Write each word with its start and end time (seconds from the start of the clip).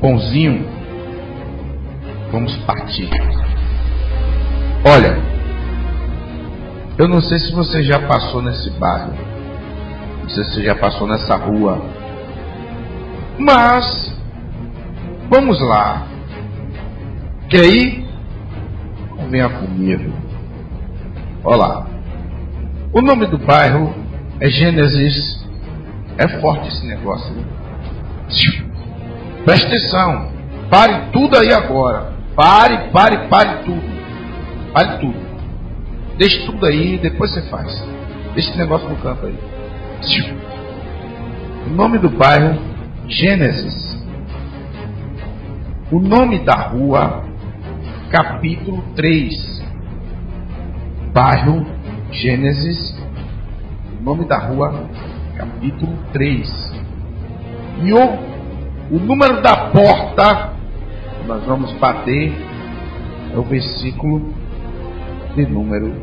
pãozinho, 0.00 0.66
vamos 2.32 2.56
partir. 2.64 3.08
Olha, 4.84 5.18
eu 6.98 7.06
não 7.06 7.20
sei 7.20 7.38
se 7.38 7.52
você 7.52 7.82
já 7.82 8.00
passou 8.06 8.40
nesse 8.42 8.70
bairro, 8.70 9.12
não 10.22 10.28
sei 10.30 10.44
se 10.44 10.54
você 10.54 10.62
já 10.64 10.74
passou 10.74 11.06
nessa 11.06 11.36
rua, 11.36 11.82
mas 13.38 14.14
vamos 15.28 15.60
lá. 15.60 16.06
Quer 17.48 17.66
ir? 17.66 18.06
Venha 19.28 19.48
comigo. 19.48 20.12
Olá. 21.44 21.86
O 22.92 23.00
nome 23.00 23.26
do 23.26 23.38
bairro 23.38 23.94
é 24.40 24.48
Gênesis. 24.48 25.40
É 26.18 26.28
forte 26.40 26.68
esse 26.68 26.86
negócio. 26.86 27.34
Né? 27.34 28.69
Preste 29.44 29.66
atenção. 29.66 30.30
Pare 30.70 31.10
tudo 31.12 31.36
aí 31.36 31.52
agora. 31.52 32.12
Pare, 32.36 32.90
pare, 32.90 33.28
pare 33.28 33.64
tudo. 33.64 33.82
Pare 34.72 34.98
tudo. 34.98 35.18
Deixe 36.16 36.44
tudo 36.44 36.66
aí, 36.66 36.98
depois 36.98 37.32
você 37.32 37.42
faz. 37.42 37.84
Deixe 38.34 38.50
esse 38.50 38.58
negócio 38.58 38.88
no 38.88 38.96
canto 38.96 39.26
aí. 39.26 39.38
O 41.66 41.70
nome 41.70 41.98
do 41.98 42.10
bairro, 42.10 42.60
Gênesis. 43.08 43.98
O 45.90 45.98
nome 45.98 46.38
da 46.40 46.54
rua, 46.54 47.24
capítulo 48.10 48.82
3. 48.94 49.62
Bairro, 51.12 51.66
Gênesis. 52.12 52.96
O 53.98 54.04
nome 54.04 54.24
da 54.26 54.38
rua, 54.38 54.88
capítulo 55.36 55.96
3. 56.12 56.74
E 57.82 57.92
o 57.92 58.29
o 58.90 58.98
número 58.98 59.40
da 59.40 59.70
porta, 59.70 60.52
nós 61.26 61.44
vamos 61.44 61.72
bater, 61.74 62.32
é 63.32 63.38
o 63.38 63.42
versículo 63.42 64.34
de 65.36 65.46
número 65.46 65.94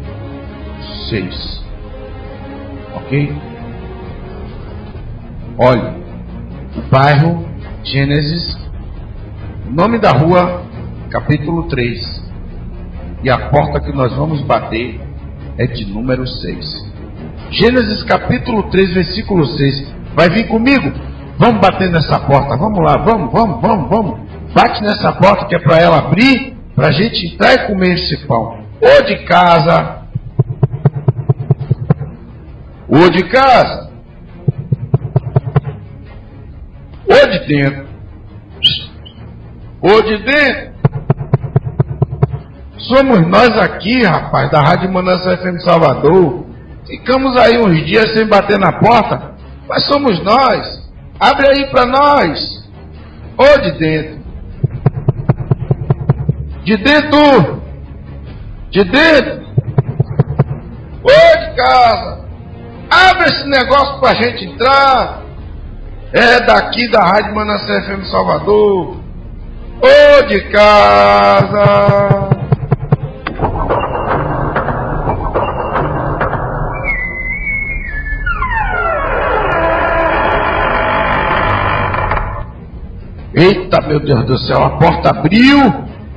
6. 1.10 1.66
Ok? 2.96 3.36
Olha, 5.58 5.96
o 6.78 6.82
bairro 6.90 7.46
Gênesis, 7.84 8.58
nome 9.70 10.00
da 10.00 10.12
rua, 10.12 10.64
capítulo 11.10 11.64
3. 11.64 12.26
E 13.24 13.30
a 13.30 13.50
porta 13.50 13.82
que 13.82 13.92
nós 13.92 14.16
vamos 14.16 14.42
bater 14.44 15.00
é 15.58 15.66
de 15.66 15.86
número 15.86 16.26
6. 16.26 16.88
Gênesis 17.50 18.04
capítulo 18.04 18.64
3, 18.64 18.94
versículo 18.94 19.46
6. 19.46 19.94
Vai 20.16 20.30
vir 20.30 20.48
comigo? 20.48 20.92
Vamos 21.40 21.62
bater 21.62 21.92
nessa 21.92 22.20
porta, 22.22 22.58
vamos 22.58 22.80
lá, 22.80 22.98
vamos, 22.98 23.32
vamos, 23.32 23.62
vamos, 23.62 23.90
vamos. 23.90 24.20
Bate 24.56 24.82
nessa 24.82 25.14
porta 25.14 25.46
que 25.46 25.56
é 25.56 25.60
para 25.60 25.78
ela 25.78 26.00
abrir, 26.00 26.58
para 26.76 26.88
a 26.88 26.92
gente 26.92 27.28
entrar 27.28 27.54
e 27.54 27.68
comer 27.68 27.94
esse 27.94 28.26
pão. 28.26 28.58
Ou 28.82 29.06
de 29.06 29.24
casa, 29.26 30.02
ou 32.90 33.10
de 33.12 33.24
casa, 33.30 33.92
ou 37.08 37.30
de 37.32 37.48
dentro, 37.48 37.88
ou 39.82 40.02
de 40.02 40.18
dentro. 40.24 40.78
Somos 42.80 43.28
nós 43.28 43.50
aqui, 43.60 44.04
rapaz, 44.04 44.50
da 44.50 44.62
Rádio 44.62 44.92
Manança 44.92 45.38
FM 45.38 45.60
Salvador. 45.60 46.48
Ficamos 46.88 47.38
aí 47.38 47.60
uns 47.60 47.86
dias 47.86 48.12
sem 48.14 48.26
bater 48.26 48.58
na 48.58 48.72
porta, 48.80 49.34
mas 49.68 49.86
somos 49.86 50.24
nós. 50.24 50.77
Abre 51.20 51.48
aí 51.48 51.66
para 51.72 51.86
nós. 51.86 52.64
Ou 53.38 53.62
de 53.62 53.72
dentro. 53.80 54.18
De 56.64 56.78
dentro. 56.78 57.62
De 58.70 58.84
dentro. 58.84 59.48
Ou 61.04 61.40
de 61.40 61.56
casa. 61.56 62.26
Abre 62.90 63.26
esse 63.26 63.48
negócio 63.48 64.00
para 64.00 64.12
a 64.12 64.16
gente 64.16 64.46
entrar. 64.46 65.22
É 66.14 66.40
daqui 66.42 66.90
da 66.90 67.04
Rádio 67.04 67.36
Manassés 67.36 67.86
FM 67.86 68.04
Salvador. 68.12 68.98
Ou 69.82 70.28
de 70.28 70.42
casa. 70.50 72.37
Eita, 83.38 83.88
meu 83.88 84.00
Deus 84.00 84.26
do 84.26 84.36
céu, 84.40 84.64
a 84.64 84.72
porta 84.80 85.12
abriu. 85.12 85.60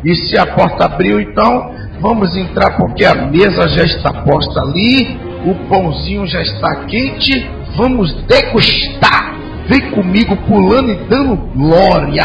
E 0.02 0.14
se 0.14 0.38
a 0.38 0.46
porta 0.46 0.86
abriu, 0.86 1.20
então 1.20 1.70
vamos 2.00 2.34
entrar 2.34 2.78
porque 2.78 3.04
a 3.04 3.14
mesa 3.26 3.68
já 3.68 3.84
está 3.84 4.10
posta 4.22 4.62
ali, 4.62 5.20
o 5.44 5.54
pãozinho 5.68 6.26
já 6.26 6.40
está 6.40 6.86
quente. 6.86 7.46
Vamos 7.76 8.10
degustar. 8.24 9.34
Vem 9.68 9.90
comigo 9.90 10.34
pulando 10.48 10.92
e 10.92 10.94
dando 11.08 11.36
glória. 11.54 12.24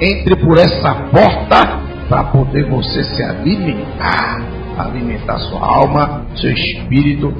Entre 0.00 0.36
por 0.36 0.56
essa 0.58 0.94
porta 1.10 1.80
para 2.08 2.24
poder 2.24 2.70
você 2.70 3.02
se 3.02 3.22
alimentar, 3.24 4.42
alimentar 4.78 5.38
sua 5.40 5.60
alma, 5.60 6.24
seu 6.36 6.52
espírito. 6.52 7.34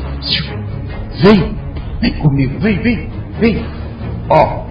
Vem, 1.23 1.57
vem 2.01 2.13
comigo, 2.15 2.59
vem, 2.59 2.79
vem, 2.81 3.09
vem. 3.39 3.65
Ó, 4.29 4.65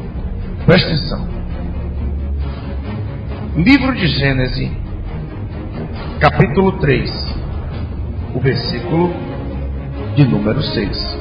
presta 0.65 0.89
atenção. 0.89 1.34
Livro 3.57 3.95
de 3.95 4.05
Gênesis, 4.07 4.69
capítulo 6.19 6.73
3, 6.73 7.09
o 8.33 8.39
versículo 8.41 9.13
de 10.13 10.25
número 10.25 10.61
6. 10.61 11.17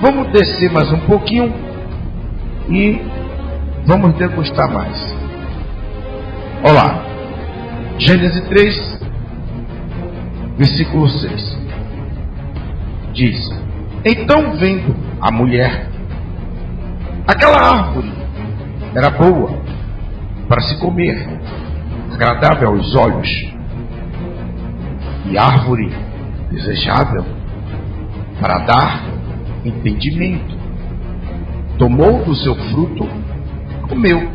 Vamos 0.00 0.32
descer 0.32 0.72
mais 0.72 0.90
um 0.90 1.00
pouquinho 1.00 1.52
e 2.70 2.98
vamos 3.84 4.14
degustar 4.14 4.72
mais. 4.72 5.14
Olá, 6.62 7.04
Gênesis 7.98 8.48
3, 8.48 9.00
versículo 10.56 11.10
6. 11.10 11.58
Diz: 13.12 13.50
Então 14.02 14.56
vendo 14.56 14.96
a 15.20 15.30
mulher, 15.30 15.90
aquela 17.26 17.60
árvore 17.60 18.10
era 18.94 19.10
boa 19.10 19.63
para 20.48 20.60
se 20.62 20.78
comer, 20.78 21.26
agradável 22.12 22.68
aos 22.68 22.94
olhos, 22.94 23.54
e 25.30 25.38
árvore 25.38 25.90
desejável 26.50 27.24
para 28.40 28.58
dar 28.58 29.04
entendimento. 29.64 30.54
Tomou 31.78 32.24
do 32.24 32.34
seu 32.36 32.54
fruto, 32.54 33.08
comeu 33.88 34.30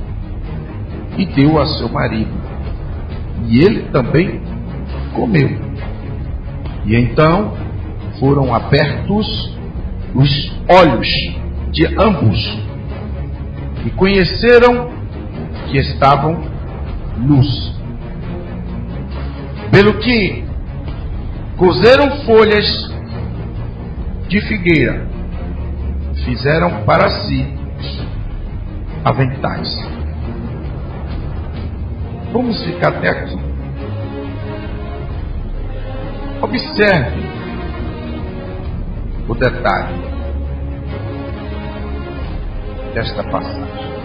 e 1.18 1.26
deu 1.26 1.62
a 1.62 1.66
seu 1.66 1.90
marido, 1.90 2.34
e 3.48 3.60
ele 3.60 3.84
também 3.92 4.42
comeu. 5.14 5.60
E 6.86 6.96
então 6.96 7.54
foram 8.20 8.54
abertos 8.54 9.58
os 10.14 10.52
olhos 10.68 11.08
de 11.72 11.86
ambos 11.98 12.60
e 13.86 13.90
conheceram 13.92 14.99
que 15.70 15.78
estavam 15.78 16.42
nus. 17.18 17.80
Pelo 19.72 20.00
que 20.00 20.44
cozeram 21.58 22.24
folhas 22.26 22.66
de 24.28 24.42
figueira, 24.42 25.08
fizeram 26.26 26.84
para 26.86 27.10
si 27.10 27.54
aventais. 29.04 29.70
Vamos 32.32 32.64
ficar 32.64 32.90
até 32.90 33.10
aqui. 33.10 33.40
Observe 36.42 37.22
o 39.28 39.36
detalhe 39.36 40.02
desta 42.94 43.24
passagem. 43.24 43.99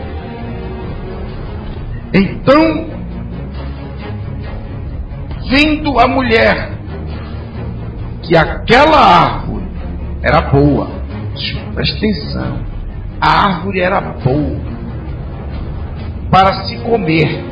Então, 2.16 2.86
vendo 5.50 5.98
a 5.98 6.06
mulher 6.06 6.70
que 8.22 8.36
aquela 8.36 8.98
árvore 8.98 9.66
era 10.22 10.42
boa, 10.42 10.88
presta 11.74 11.96
atenção, 11.96 12.60
a 13.20 13.46
árvore 13.48 13.80
era 13.80 14.00
boa 14.00 14.60
para 16.30 16.66
se 16.66 16.78
comer 16.82 17.44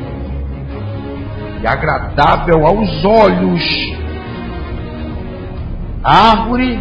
e 1.61 1.67
agradável 1.67 2.65
aos 2.65 3.03
olhos. 3.03 3.61
A 6.01 6.31
árvore 6.31 6.79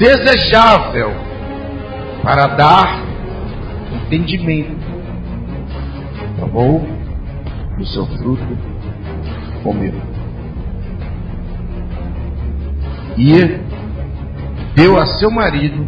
desejável 0.00 1.12
para 2.24 2.48
dar 2.48 3.02
entendimento 3.92 4.75
tomou 6.46 6.80
do 7.76 7.86
seu 7.86 8.06
fruto, 8.06 8.58
comeu. 9.62 9.94
E 13.18 13.60
deu 14.74 14.98
a 14.98 15.06
seu 15.06 15.30
marido, 15.30 15.86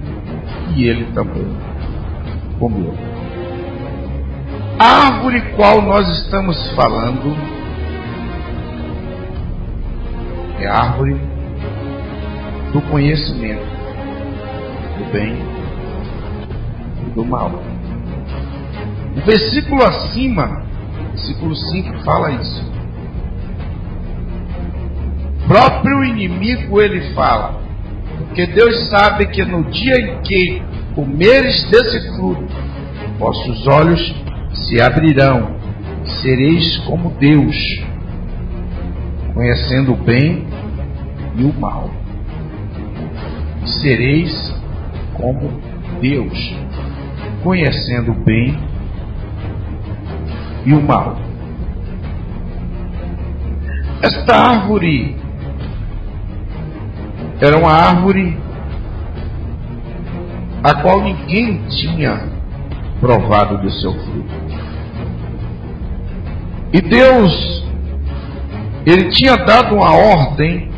e 0.74 0.84
ele 0.84 1.12
também 1.12 1.46
comeu. 2.58 2.94
A 4.78 5.14
árvore 5.14 5.40
qual 5.56 5.82
nós 5.82 6.08
estamos 6.22 6.70
falando 6.72 7.36
é 10.60 10.66
a 10.66 10.74
árvore 10.74 11.16
do 12.72 12.80
conhecimento 12.82 13.66
do 14.98 15.12
bem 15.12 15.36
e 17.06 17.10
do 17.10 17.24
mal. 17.24 17.77
O 19.16 19.20
versículo 19.24 19.82
acima, 19.82 20.62
versículo 21.12 21.54
5, 21.54 21.98
fala 22.04 22.30
isso. 22.32 22.72
O 25.44 25.48
próprio 25.48 26.04
inimigo 26.04 26.80
ele 26.80 27.14
fala, 27.14 27.60
porque 28.18 28.46
Deus 28.46 28.88
sabe 28.88 29.26
que 29.26 29.44
no 29.44 29.64
dia 29.64 29.98
em 29.98 30.20
que 30.22 30.62
comeres 30.94 31.70
desse 31.70 32.16
fruto, 32.16 32.54
vossos 33.18 33.66
olhos 33.66 34.14
se 34.52 34.80
abrirão, 34.80 35.56
sereis 36.22 36.78
como 36.86 37.10
Deus, 37.12 37.56
conhecendo 39.32 39.92
o 39.92 39.96
bem 39.96 40.46
e 41.36 41.44
o 41.44 41.52
mal. 41.54 41.90
Sereis 43.80 44.54
como 45.14 45.60
Deus, 46.00 46.54
conhecendo 47.42 48.12
o 48.12 48.24
bem 48.24 48.67
e 50.68 50.74
o 50.74 50.82
mal. 50.82 51.16
Esta 54.02 54.36
árvore 54.36 55.16
era 57.40 57.56
uma 57.56 57.72
árvore 57.72 58.36
a 60.62 60.74
qual 60.74 61.00
ninguém 61.00 61.62
tinha 61.68 62.22
provado 63.00 63.56
do 63.58 63.70
seu 63.70 63.92
fruto. 63.92 64.34
E 66.74 66.82
Deus, 66.82 67.64
Ele 68.84 69.10
tinha 69.10 69.36
dado 69.36 69.74
uma 69.74 69.94
ordem 69.94 70.70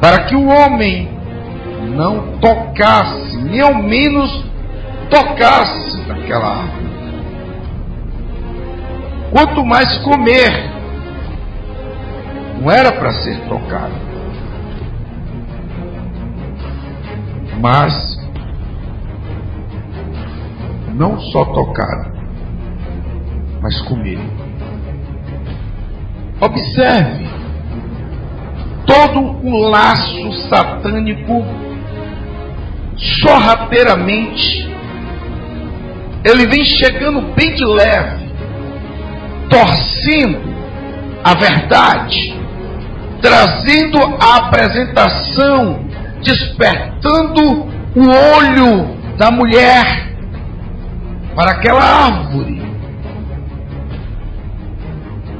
para 0.00 0.24
que 0.24 0.34
o 0.34 0.46
homem 0.46 1.10
não 1.94 2.38
tocasse, 2.38 3.36
nem 3.42 3.60
ao 3.60 3.74
menos 3.74 4.42
tocasse 5.10 6.08
naquela 6.08 6.62
árvore. 6.62 6.83
Quanto 9.34 9.64
mais 9.64 9.98
comer, 9.98 10.70
não 12.60 12.70
era 12.70 12.92
para 12.92 13.12
ser 13.14 13.36
tocado. 13.48 13.92
Mas 17.60 18.16
não 20.94 21.18
só 21.18 21.46
tocar, 21.46 22.12
mas 23.60 23.82
comer. 23.82 24.20
Observe 26.40 27.26
todo 28.86 29.18
o 29.18 29.68
laço 29.68 30.32
satânico 30.48 31.44
sorrateiramente 32.96 34.72
ele 36.24 36.46
vem 36.46 36.64
chegando 36.64 37.34
bem 37.34 37.54
de 37.54 37.64
leve, 37.64 38.23
torcendo 39.48 40.54
a 41.22 41.34
verdade, 41.34 42.38
trazendo 43.20 43.98
a 44.20 44.36
apresentação, 44.36 45.84
despertando 46.22 47.66
o 47.96 48.08
olho 48.36 48.96
da 49.16 49.30
mulher 49.30 50.14
para 51.34 51.52
aquela 51.52 51.82
árvore. 51.82 52.62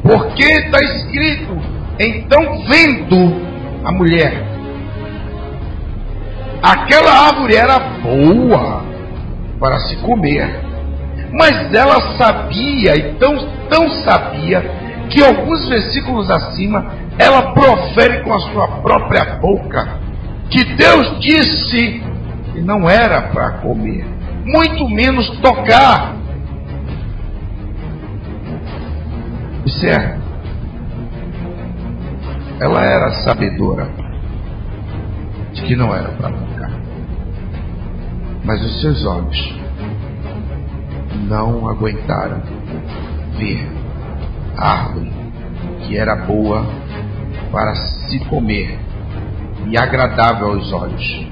Porque 0.03 0.45
está 0.45 0.79
escrito, 0.83 1.57
então 1.99 2.63
vendo 2.67 3.43
a 3.85 3.93
mulher. 3.93 4.45
Aquela 6.63 7.27
árvore 7.29 7.57
era 7.57 7.79
boa 7.79 8.85
para 9.61 9.79
se 9.81 9.97
comer, 9.97 10.64
mas 11.35 11.73
ela 11.75 12.17
sabia, 12.17 12.97
e 12.97 13.15
tão, 13.15 13.37
tão 13.69 13.89
sabia, 14.05 14.63
que 15.11 15.23
alguns 15.23 15.69
versículos 15.69 16.31
acima, 16.31 16.93
ela 17.19 17.53
profere 17.53 18.23
com 18.23 18.33
a 18.33 18.41
sua 18.41 18.69
própria 18.81 19.37
boca 19.37 19.99
que 20.51 20.65
Deus 20.77 21.19
disse 21.21 22.03
que 22.53 22.61
não 22.61 22.89
era 22.89 23.23
para 23.29 23.59
comer 23.59 24.07
muito 24.45 24.89
menos 24.89 25.29
tocar. 25.41 26.15
Certo? 29.81 30.23
Ela 32.61 32.85
era 32.85 33.11
sabedora 33.25 33.89
de 35.53 35.63
que 35.63 35.75
não 35.75 35.95
era 35.95 36.11
para 36.13 36.31
tocar. 36.31 36.71
Mas 38.45 38.63
os 38.63 38.81
seus 38.83 39.07
olhos 39.07 39.64
não 41.15 41.69
aguentaram 41.69 42.43
ver 43.39 43.67
a 44.57 44.69
árvore 44.69 45.13
que 45.87 45.97
era 45.97 46.17
boa 46.17 46.67
para 47.51 47.75
se 47.75 48.19
comer 48.27 48.79
e 49.67 49.77
agradável 49.79 50.49
aos 50.49 50.73
olhos, 50.73 51.27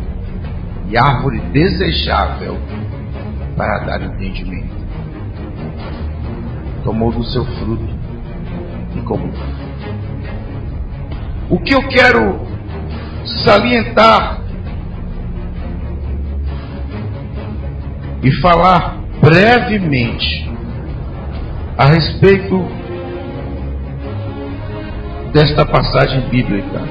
e 0.88 0.96
árvore 0.96 1.40
desejável 1.52 2.58
para 3.56 3.78
dar 3.80 4.02
entendimento. 4.02 4.82
Tomou 6.84 7.12
do 7.12 7.24
seu 7.24 7.44
fruto 7.44 7.88
e 8.96 9.00
comeu. 9.02 9.32
O 11.50 11.58
que 11.58 11.74
eu 11.74 11.86
quero 11.88 12.40
salientar 13.44 14.40
e 18.22 18.30
falar 18.40 19.01
brevemente 19.22 20.50
a 21.78 21.86
respeito 21.86 22.60
desta 25.32 25.64
passagem 25.64 26.28
bíblica. 26.28 26.82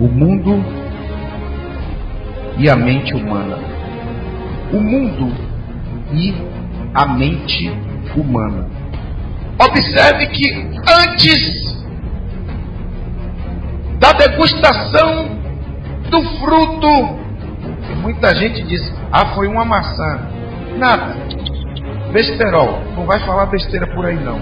O 0.00 0.08
mundo 0.08 0.64
e 2.58 2.70
a 2.70 2.76
mente 2.76 3.14
humana. 3.14 3.58
O 4.72 4.80
mundo 4.80 5.32
e 6.12 6.34
a 6.94 7.06
mente 7.06 7.70
humana. 8.16 8.66
Observe 9.58 10.26
que 10.28 10.50
antes 11.04 11.76
da 13.98 14.12
degustação 14.12 15.28
do 16.10 16.22
fruto, 16.38 17.25
muita 17.94 18.34
gente 18.34 18.62
diz: 18.62 18.92
ah, 19.12 19.34
foi 19.34 19.46
uma 19.46 19.64
maçã. 19.64 20.20
Nada. 20.76 21.14
Besterol. 22.12 22.80
Não 22.96 23.06
vai 23.06 23.20
falar 23.20 23.46
besteira 23.46 23.86
por 23.86 24.06
aí, 24.06 24.16
não. 24.16 24.40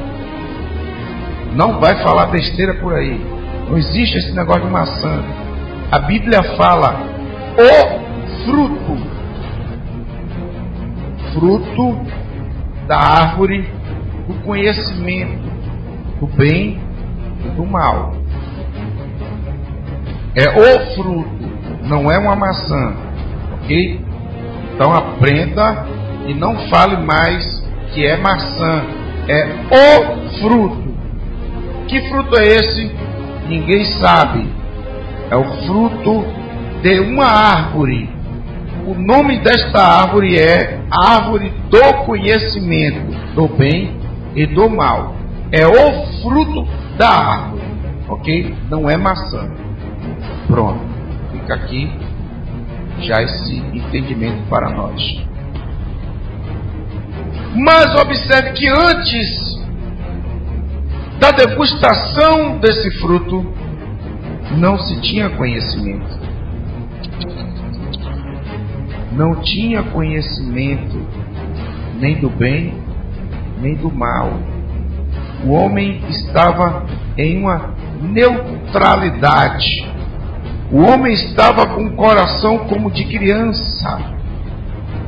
Não 1.54 1.80
vai 1.80 2.02
falar 2.02 2.26
besteira 2.26 2.74
por 2.74 2.94
aí. 2.94 3.20
Não 3.68 3.78
existe 3.78 4.18
esse 4.18 4.32
negócio 4.32 4.62
de 4.62 4.70
maçã. 4.70 5.22
A 5.90 5.98
Bíblia 6.00 6.42
fala 6.56 7.00
o 7.56 8.44
fruto 8.44 9.14
fruto 11.34 12.00
da 12.86 12.96
árvore 12.96 13.68
do 14.28 14.34
conhecimento 14.44 15.42
do 16.20 16.26
bem 16.28 16.80
e 17.44 17.48
do 17.50 17.66
mal. 17.66 18.14
É 20.34 20.48
o 20.48 20.94
fruto, 20.94 21.48
não 21.82 22.10
é 22.10 22.18
uma 22.18 22.34
maçã, 22.34 22.94
ok? 23.64 24.00
Então 24.74 24.94
aprenda 24.94 25.86
e 26.26 26.34
não 26.34 26.56
fale 26.68 26.96
mais 26.98 27.64
que 27.92 28.04
é 28.04 28.16
maçã, 28.16 28.84
é 29.28 29.46
o 29.70 30.38
fruto. 30.38 30.94
Que 31.88 32.00
fruto 32.08 32.38
é 32.38 32.44
esse? 32.44 32.90
Ninguém 33.48 33.84
sabe. 34.00 34.46
É 35.30 35.36
o 35.36 35.44
fruto 35.64 36.24
de 36.82 37.00
uma 37.00 37.24
árvore 37.24 38.14
o 38.86 38.94
nome 38.94 39.38
desta 39.38 39.80
árvore 39.80 40.38
é 40.38 40.78
árvore 40.90 41.50
do 41.70 42.04
conhecimento 42.04 43.34
do 43.34 43.48
bem 43.48 43.96
e 44.36 44.44
do 44.44 44.68
mal. 44.68 45.14
É 45.50 45.66
o 45.66 46.20
fruto 46.20 46.66
da 46.98 47.08
árvore, 47.08 47.62
ok? 48.08 48.54
Não 48.68 48.90
é 48.90 48.96
maçã. 48.98 49.50
Pronto, 50.46 50.80
fica 51.32 51.54
aqui 51.54 51.90
já 53.00 53.22
esse 53.22 53.56
entendimento 53.72 54.48
para 54.48 54.70
nós. 54.70 55.24
Mas 57.56 57.94
observe 58.00 58.52
que 58.52 58.68
antes 58.68 59.54
da 61.18 61.30
degustação 61.30 62.58
desse 62.58 62.90
fruto, 62.98 63.54
não 64.56 64.78
se 64.78 65.00
tinha 65.00 65.30
conhecimento. 65.30 66.18
Não 69.12 69.36
tinha 69.36 69.82
conhecimento 69.84 71.00
nem 72.00 72.20
do 72.20 72.28
bem, 72.28 72.74
nem 73.60 73.74
do 73.76 73.90
mal. 73.90 74.32
O 75.44 75.52
homem 75.52 76.02
estava 76.08 76.84
em 77.16 77.38
uma 77.38 77.74
neutralidade. 78.00 79.93
O 80.70 80.78
homem 80.80 81.12
estava 81.12 81.66
com 81.66 81.86
o 81.86 81.96
coração 81.96 82.58
como 82.68 82.90
de 82.90 83.04
criança. 83.04 83.98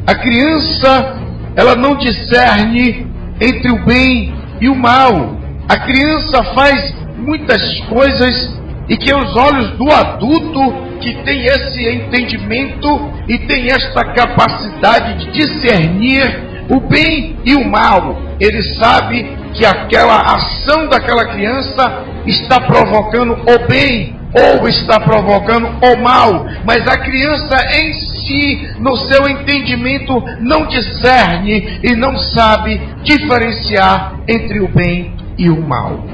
A 0.06 0.14
criança, 0.14 1.18
ela 1.56 1.75
não 1.75 1.96
discerne 1.96 3.06
entre 3.40 3.70
o 3.70 3.84
bem 3.84 4.34
e 4.60 4.68
o 4.68 4.75
mal. 4.75 5.36
A 5.68 5.78
criança 5.78 6.44
faz 6.54 6.94
muitas 7.16 7.80
coisas 7.88 8.60
e 8.88 8.96
que 8.96 9.12
os 9.12 9.36
olhos 9.36 9.70
do 9.72 9.90
adulto 9.90 10.86
que 11.00 11.14
tem 11.25 11.44
esse 11.44 11.88
entendimento 11.88 13.10
e 13.28 13.38
tem 13.40 13.66
esta 13.66 14.04
capacidade 14.12 15.25
de 15.25 15.32
discernir 15.32 16.46
o 16.68 16.80
bem 16.80 17.36
e 17.44 17.54
o 17.54 17.68
mal, 17.68 18.20
ele 18.40 18.62
sabe 18.75 19.25
que 19.54 19.64
aquela 19.64 20.20
ação 20.34 20.88
daquela 20.88 21.25
criança 21.26 22.04
está 22.26 22.60
provocando 22.60 23.32
o 23.32 23.66
bem 23.68 24.15
ou 24.37 24.69
está 24.69 25.00
provocando 25.00 25.66
o 25.81 25.97
mal, 26.02 26.47
mas 26.64 26.87
a 26.87 26.99
criança 26.99 27.57
em 27.78 27.93
si, 27.95 28.71
no 28.78 28.97
seu 28.97 29.26
entendimento, 29.28 30.23
não 30.40 30.66
discerne 30.66 31.81
e 31.83 31.97
não 31.97 32.19
sabe 32.19 32.81
diferenciar 33.02 34.21
entre 34.28 34.61
o 34.61 34.69
bem 34.69 35.14
e 35.38 35.49
o 35.49 35.61
mal. 35.61 36.05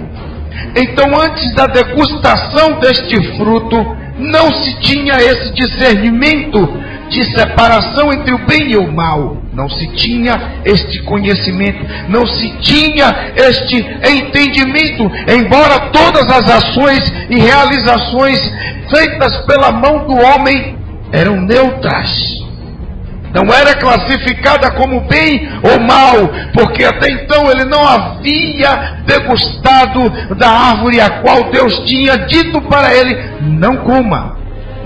Então, 0.77 1.19
antes 1.21 1.53
da 1.55 1.67
degustação 1.67 2.79
deste 2.79 3.37
fruto, 3.37 3.97
não 4.19 4.53
se 4.53 4.79
tinha 4.81 5.15
esse 5.15 5.53
discernimento 5.55 6.61
de 7.13 7.39
separação 7.39 8.13
entre 8.13 8.35
o 8.35 8.47
bem 8.47 8.73
e 8.73 8.77
o 8.77 8.91
mal. 8.91 9.37
Não 9.53 9.69
se 9.69 9.87
tinha 9.97 10.61
este 10.65 11.03
conhecimento, 11.03 11.85
não 12.09 12.27
se 12.27 12.51
tinha 12.61 13.33
este 13.37 13.77
entendimento, 13.77 15.11
embora 15.29 15.91
todas 15.93 16.25
as 16.25 16.51
ações 16.51 17.13
e 17.29 17.39
realizações 17.39 18.39
feitas 18.91 19.37
pela 19.47 19.71
mão 19.71 20.07
do 20.07 20.17
homem 20.17 20.77
eram 21.13 21.41
neutras 21.43 22.43
não 23.33 23.53
era 23.53 23.75
classificada 23.75 24.71
como 24.73 25.01
bem 25.03 25.49
ou 25.63 25.81
mal, 25.81 26.15
porque 26.53 26.85
até 26.85 27.11
então 27.11 27.51
ele 27.51 27.65
não 27.65 27.87
havia 27.87 28.99
degustado 29.07 30.35
da 30.37 30.49
árvore 30.49 31.01
a 31.01 31.09
qual 31.23 31.51
Deus 31.51 31.79
tinha 31.87 32.19
dito 32.19 32.61
para 32.63 32.95
ele: 32.95 33.17
não 33.41 33.77
coma, 33.79 34.37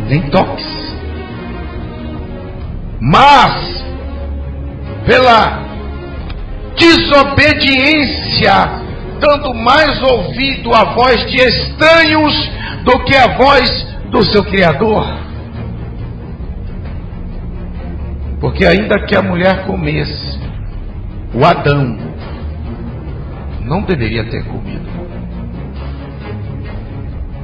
nem 0.08 0.22
toque. 0.30 0.75
Mas, 3.00 3.84
pela 5.04 5.66
desobediência, 6.76 8.52
dando 9.20 9.54
mais 9.54 10.02
ouvido 10.02 10.74
à 10.74 10.84
voz 10.94 11.30
de 11.30 11.36
estranhos 11.36 12.50
do 12.84 13.04
que 13.04 13.14
à 13.16 13.36
voz 13.36 13.96
do 14.10 14.22
seu 14.24 14.44
Criador. 14.44 15.06
Porque 18.40 18.64
ainda 18.64 19.04
que 19.06 19.16
a 19.16 19.22
mulher 19.22 19.66
comesse, 19.66 20.38
o 21.34 21.44
Adão 21.44 21.98
não 23.62 23.82
deveria 23.82 24.24
ter 24.24 24.44
comido. 24.44 24.86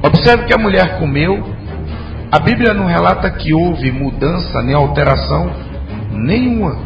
Observe 0.03 0.45
que 0.45 0.53
a 0.53 0.57
mulher 0.57 0.99
comeu. 0.99 1.52
A 2.33 2.39
Bíblia 2.39 2.73
não 2.73 2.87
relata 2.87 3.29
que 3.29 3.53
houve 3.53 3.91
mudança 3.91 4.59
nem 4.63 4.73
alteração 4.73 5.51
nenhuma. 6.09 6.79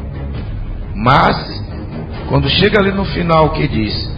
Mas, 0.93 1.37
quando 2.27 2.49
chega 2.49 2.81
ali 2.81 2.91
no 2.91 3.05
final 3.05 3.53
que 3.53 3.65
diz: 3.65 4.13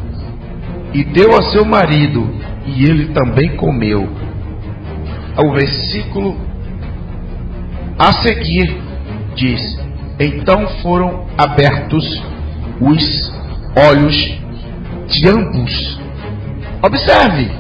E 0.91 1.03
deu 1.03 1.38
a 1.38 1.43
seu 1.51 1.63
marido, 1.63 2.27
e 2.65 2.83
ele 2.83 3.13
também 3.13 3.55
comeu. 3.57 4.09
O 5.38 5.51
versículo 5.53 6.36
a 8.00 8.12
seguir 8.24 8.81
diz: 9.36 9.62
então 10.19 10.67
foram 10.81 11.27
abertos 11.38 12.24
os 12.81 13.33
olhos 13.77 14.15
de 15.09 15.29
ambos. 15.29 16.00
Observe, 16.81 17.51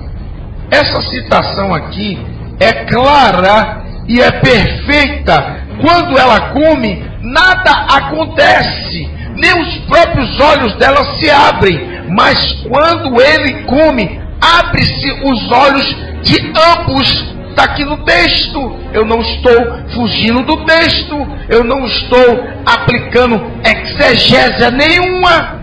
essa 0.71 0.99
citação 1.03 1.71
aqui 1.71 2.17
é 2.59 2.85
clara 2.85 3.83
e 4.07 4.19
é 4.19 4.31
perfeita. 4.31 5.59
Quando 5.81 6.17
ela 6.17 6.51
come, 6.51 7.03
nada 7.21 7.71
acontece, 7.95 9.09
nem 9.35 9.61
os 9.61 9.77
próprios 9.85 10.39
olhos 10.39 10.75
dela 10.75 11.17
se 11.17 11.29
abrem, 11.29 11.79
mas 12.09 12.37
quando 12.67 13.21
ele 13.21 13.63
come, 13.63 14.19
abre-se 14.41 15.11
os 15.23 15.51
olhos 15.51 15.97
de 16.23 16.51
ambos 16.77 17.39
está 17.59 17.63
aqui 17.63 17.83
no 17.83 17.97
texto. 17.97 18.75
Eu 18.93 19.05
não 19.05 19.19
estou 19.21 19.79
fugindo 19.93 20.43
do 20.43 20.65
texto. 20.65 21.15
Eu 21.49 21.63
não 21.63 21.85
estou 21.85 22.47
aplicando 22.65 23.41
exegésia 23.63 24.71
nenhuma. 24.71 25.59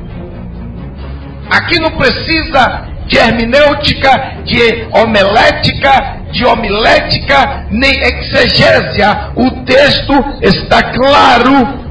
Aqui 1.51 1.79
não 1.79 1.93
precisa 1.93 2.87
de 3.07 3.17
hermenêutica, 3.17 4.43
de 4.45 4.89
homilética, 4.93 6.16
de 6.37 6.45
homilética, 6.45 7.67
nem 7.71 7.91
exegésia. 7.91 9.33
O 9.35 9.51
texto 9.65 10.13
está 10.43 10.83
claro. 10.93 11.87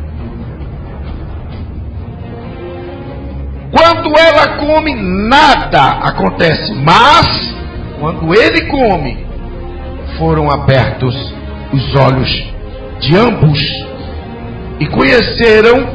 Quando 3.72 4.18
ela 4.18 4.58
come, 4.58 4.96
nada 4.96 5.82
acontece. 6.02 6.74
Mas, 6.76 7.56
quando 8.00 8.34
ele 8.34 8.68
come, 8.68 9.26
foram 10.18 10.50
abertos 10.50 11.16
os 11.74 11.96
olhos 11.96 12.30
de 13.02 13.18
ambos 13.18 13.60
e 14.80 14.86
conheceram 14.88 15.90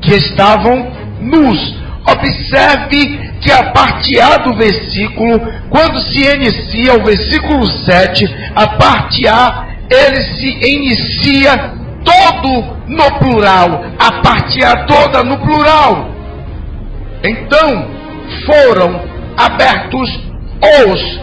que 0.00 0.14
estavam 0.14 0.90
nus. 1.20 1.76
Observe 2.06 3.31
que 3.42 3.50
a 3.50 3.72
parte 3.72 4.18
A 4.20 4.38
do 4.38 4.54
versículo, 4.54 5.40
quando 5.68 5.98
se 5.98 6.20
inicia 6.20 6.94
o 6.94 7.04
versículo 7.04 7.66
7, 7.66 8.24
a 8.54 8.68
parte 8.78 9.26
A, 9.26 9.66
ele 9.90 10.22
se 10.22 10.46
inicia 10.46 11.74
todo 12.04 12.76
no 12.86 13.18
plural, 13.18 13.84
a 13.98 14.22
parte 14.22 14.64
A 14.64 14.84
toda 14.84 15.24
no 15.24 15.38
plural. 15.38 16.08
Então, 17.24 17.90
foram 18.46 19.02
abertos 19.36 20.08
os 20.84 21.20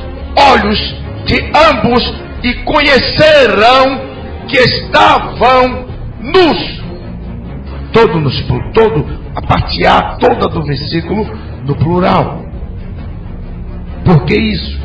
olhos 0.53 0.95
de 1.25 1.51
ambos 1.55 2.13
e 2.43 2.53
conhecerão 2.65 4.01
que 4.47 4.57
estavam 4.57 5.87
nus. 6.19 6.79
Todo, 7.93 8.19
nos, 8.19 8.37
todo 8.73 9.05
a 9.35 9.41
parte 9.41 9.85
A 9.85 10.17
toda 10.19 10.47
do 10.49 10.63
versículo 10.63 11.25
no 11.65 11.75
plural. 11.75 12.45
Por 14.05 14.25
que 14.25 14.35
isso? 14.35 14.79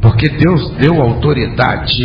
Porque 0.00 0.28
Deus 0.28 0.70
deu 0.76 1.00
autoridade 1.00 2.04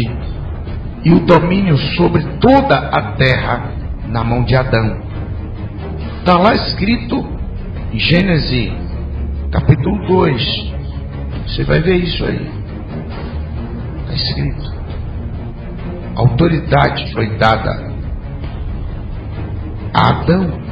e 1.03 1.13
o 1.13 1.19
domínio 1.19 1.77
sobre 1.95 2.23
toda 2.39 2.75
a 2.75 3.13
terra 3.13 3.71
na 4.07 4.23
mão 4.23 4.43
de 4.43 4.55
Adão. 4.55 5.01
Está 6.19 6.37
lá 6.37 6.53
escrito 6.53 7.25
em 7.93 7.99
Gênesis 7.99 8.85
capítulo 9.51 10.05
2, 10.05 10.73
você 11.47 11.63
vai 11.63 11.79
ver 11.79 11.95
isso 11.95 12.25
aí. 12.25 12.49
Está 14.01 14.13
escrito. 14.13 14.75
autoridade 16.15 17.13
foi 17.13 17.37
dada 17.37 17.93
a 19.93 20.09
Adão. 20.09 20.64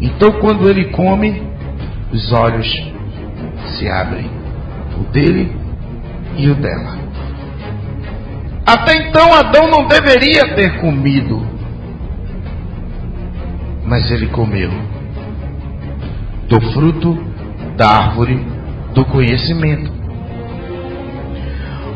Então, 0.00 0.32
quando 0.40 0.68
ele 0.68 0.86
come, 0.86 1.42
os 2.12 2.32
olhos 2.32 2.66
se 3.72 3.88
abrem, 3.88 4.30
o 4.98 5.04
dele 5.12 5.54
e 6.36 6.48
o 6.48 6.54
dela. 6.54 6.98
Até 8.66 9.08
então, 9.08 9.34
Adão 9.34 9.68
não 9.68 9.86
deveria 9.86 10.54
ter 10.54 10.80
comido, 10.80 11.46
mas 13.84 14.10
ele 14.10 14.28
comeu 14.28 14.70
do 16.48 16.60
fruto 16.72 17.18
da 17.76 17.88
árvore 17.88 18.44
do 18.94 19.04
conhecimento. 19.04 19.92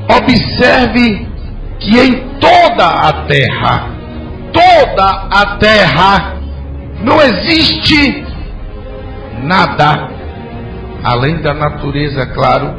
Observe 0.09 1.27
que 1.79 1.99
em 1.99 2.39
toda 2.39 2.87
a 2.87 3.25
terra 3.25 3.95
toda 4.55 5.05
a 5.31 5.57
terra 5.57 6.34
não 7.05 7.21
existe 7.21 8.25
nada 9.43 10.09
além 11.03 11.43
da 11.43 11.53
natureza, 11.53 12.23
é 12.23 12.27
claro, 12.27 12.75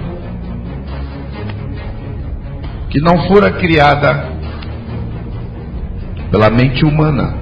que 2.90 3.00
não 3.00 3.28
fora 3.28 3.52
criada 3.52 4.32
pela 6.32 6.50
mente 6.50 6.84
humana. 6.84 7.36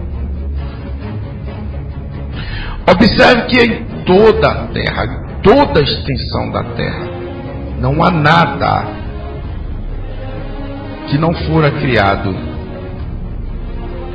Observe 2.91 3.43
que 3.43 3.59
em 3.61 3.85
toda 4.03 4.49
a 4.49 4.67
terra, 4.67 5.07
toda 5.41 5.79
a 5.79 5.83
extensão 5.83 6.51
da 6.51 6.63
terra, 6.75 7.07
não 7.79 8.03
há 8.03 8.11
nada 8.11 8.85
que 11.07 11.17
não 11.17 11.33
fora 11.33 11.71
criado 11.71 12.35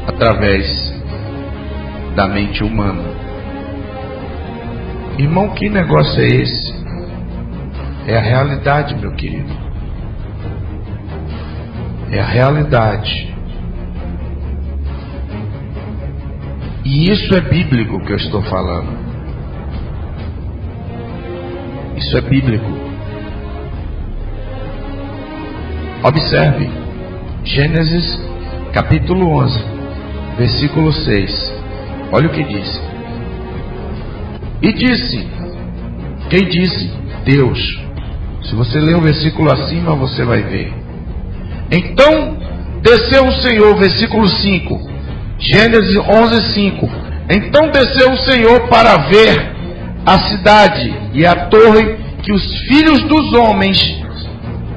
através 0.06 0.97
da 2.18 2.26
mente 2.26 2.64
humana. 2.64 3.04
Irmão, 5.16 5.50
que 5.50 5.68
negócio 5.68 6.20
é 6.20 6.26
esse? 6.26 6.74
É 8.08 8.16
a 8.16 8.20
realidade, 8.20 8.96
meu 8.96 9.12
querido. 9.12 9.56
É 12.10 12.18
a 12.18 12.26
realidade. 12.26 13.32
E 16.84 17.08
isso 17.08 17.32
é 17.36 17.40
bíblico 17.40 18.00
que 18.00 18.10
eu 18.10 18.16
estou 18.16 18.42
falando. 18.42 18.98
Isso 21.98 22.18
é 22.18 22.20
bíblico. 22.20 22.66
Observe, 26.02 26.68
Gênesis 27.44 28.20
capítulo 28.72 29.30
11, 29.36 29.64
versículo 30.36 30.92
6. 30.92 31.57
Olha 32.10 32.26
o 32.26 32.32
que 32.32 32.42
diz. 32.42 32.80
E 34.62 34.72
disse: 34.72 35.28
Quem 36.30 36.44
disse? 36.48 36.90
Deus. 37.24 37.80
Se 38.44 38.54
você 38.54 38.78
ler 38.80 38.96
o 38.96 39.00
versículo 39.00 39.52
acima, 39.52 39.94
você 39.94 40.24
vai 40.24 40.42
ver. 40.42 40.72
Então 41.70 42.38
desceu 42.82 43.26
o 43.26 43.32
Senhor, 43.42 43.76
versículo 43.76 44.26
5. 44.26 44.90
Gênesis 45.38 45.96
11, 45.96 46.54
5. 46.54 46.90
Então 47.30 47.70
desceu 47.70 48.12
o 48.12 48.18
Senhor 48.18 48.68
para 48.68 48.96
ver 49.08 49.52
a 50.06 50.18
cidade 50.28 50.94
e 51.12 51.26
a 51.26 51.46
torre 51.46 51.98
que 52.22 52.32
os 52.32 52.58
filhos 52.60 53.02
dos 53.04 53.32
homens 53.34 53.78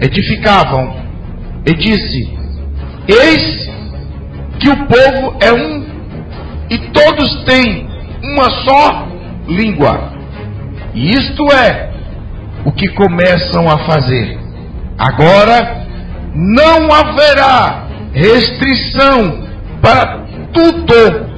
edificavam. 0.01 0.99
E 1.65 1.73
disse: 1.73 2.29
Eis 3.07 3.69
que 4.59 4.69
o 4.69 4.85
povo 4.85 5.37
é 5.39 5.53
um 5.53 5.80
e 6.71 6.77
todos 6.91 7.43
têm 7.43 7.85
uma 8.23 8.49
só 8.63 9.07
língua. 9.45 10.13
E 10.93 11.11
isto 11.11 11.51
é 11.51 11.91
o 12.65 12.71
que 12.71 12.87
começam 12.89 13.69
a 13.69 13.79
fazer. 13.79 14.39
Agora 14.97 15.85
não 16.33 16.89
haverá 16.93 17.87
restrição 18.13 19.49
para 19.81 20.25
tudo 20.53 21.29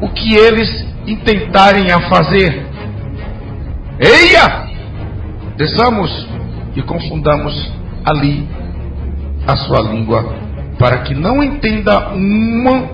o 0.00 0.08
que 0.08 0.34
eles 0.34 0.68
intentarem 1.06 1.92
a 1.92 2.08
fazer. 2.08 2.66
Eia! 4.00 4.68
Desçamos 5.56 6.28
e 6.74 6.82
confundamos 6.82 7.72
ali 8.04 8.48
a 9.46 9.56
sua 9.56 9.82
língua, 9.82 10.34
para 10.78 10.98
que 11.02 11.14
não 11.14 11.42
entenda 11.42 12.08
uma, 12.08 12.88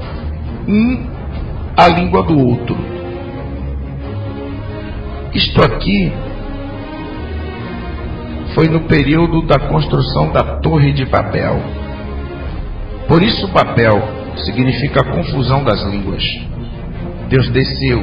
um 0.66 1.15
a 1.76 1.88
língua 1.88 2.22
do 2.22 2.38
outro. 2.38 2.76
Isto 5.34 5.62
aqui 5.62 6.10
foi 8.54 8.68
no 8.68 8.80
período 8.88 9.42
da 9.42 9.58
construção 9.58 10.32
da 10.32 10.56
Torre 10.60 10.92
de 10.92 11.04
Babel. 11.04 11.60
Por 13.06 13.22
isso, 13.22 13.46
Babel 13.48 14.02
significa 14.38 15.04
confusão 15.04 15.62
das 15.62 15.82
línguas. 15.82 16.24
Deus 17.28 17.48
desceu 17.50 18.02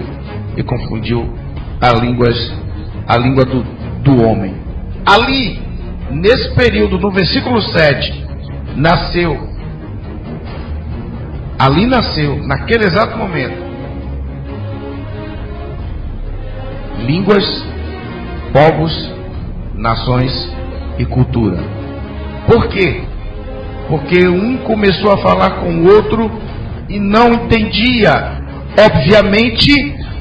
e 0.56 0.62
confundiu 0.62 1.34
a, 1.82 1.92
línguas, 1.94 2.38
a 3.08 3.18
língua 3.18 3.46
do, 3.46 3.64
do 4.04 4.24
homem. 4.24 4.54
Ali, 5.06 5.60
nesse 6.12 6.54
período, 6.54 7.00
no 7.00 7.10
versículo 7.10 7.60
7, 7.62 8.26
nasceu. 8.76 9.53
Ali 11.64 11.86
nasceu, 11.86 12.46
naquele 12.46 12.84
exato 12.84 13.18
momento, 13.18 13.56
línguas, 17.06 17.46
povos, 18.52 18.92
nações 19.74 20.30
e 21.00 21.06
cultura. 21.06 21.64
Por 22.48 22.68
quê? 22.68 23.04
Porque 23.88 24.28
um 24.28 24.58
começou 24.58 25.14
a 25.14 25.18
falar 25.20 25.52
com 25.62 25.70
o 25.74 25.86
outro 25.86 26.30
e 26.90 27.00
não 27.00 27.32
entendia. 27.32 28.42
Obviamente, 28.78 29.72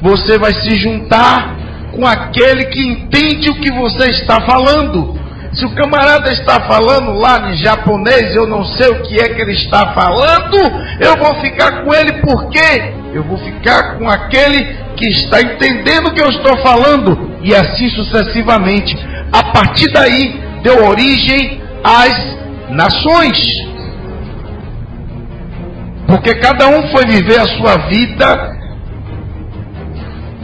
você 0.00 0.38
vai 0.38 0.55
se 0.55 0.76
juntar 0.76 1.57
com 1.90 2.07
aquele 2.07 2.66
que 2.66 2.87
entende 2.87 3.50
o 3.50 3.57
que 3.57 3.72
você 3.72 4.11
está 4.11 4.40
falando. 4.42 5.18
Se 5.55 5.67
o 5.67 5.75
camarada 5.75 6.33
está 6.33 6.61
falando 6.62 7.12
lá 7.12 7.51
em 7.51 7.57
japonês, 7.59 8.35
eu 8.35 8.47
não 8.47 8.65
sei 8.65 8.88
o 8.88 9.03
que 9.03 9.21
é 9.21 9.29
que 9.29 9.43
ele 9.43 9.53
está 9.53 9.93
falando, 9.93 10.57
eu 10.99 11.17
vou 11.19 11.35
ficar 11.43 11.85
com 11.85 11.93
ele 11.93 12.21
por 12.23 12.49
quê? 12.49 12.95
Eu 13.12 13.23
vou 13.25 13.37
ficar 13.37 13.99
com 13.99 14.09
aquele 14.09 14.65
que 14.97 15.07
está 15.09 15.43
entendendo 15.43 16.07
o 16.07 16.15
que 16.15 16.23
eu 16.23 16.31
estou 16.31 16.57
falando, 16.62 17.37
e 17.43 17.55
assim 17.55 17.88
sucessivamente. 17.91 18.97
A 19.31 19.45
partir 19.53 19.93
daí, 19.93 20.41
deu 20.62 20.87
origem 20.87 21.61
às 21.85 22.38
nações. 22.71 23.38
Porque 26.07 26.35
cada 26.37 26.67
um 26.69 26.91
foi 26.93 27.05
viver 27.07 27.38
a 27.38 27.49
sua 27.59 27.77
vida, 27.88 28.57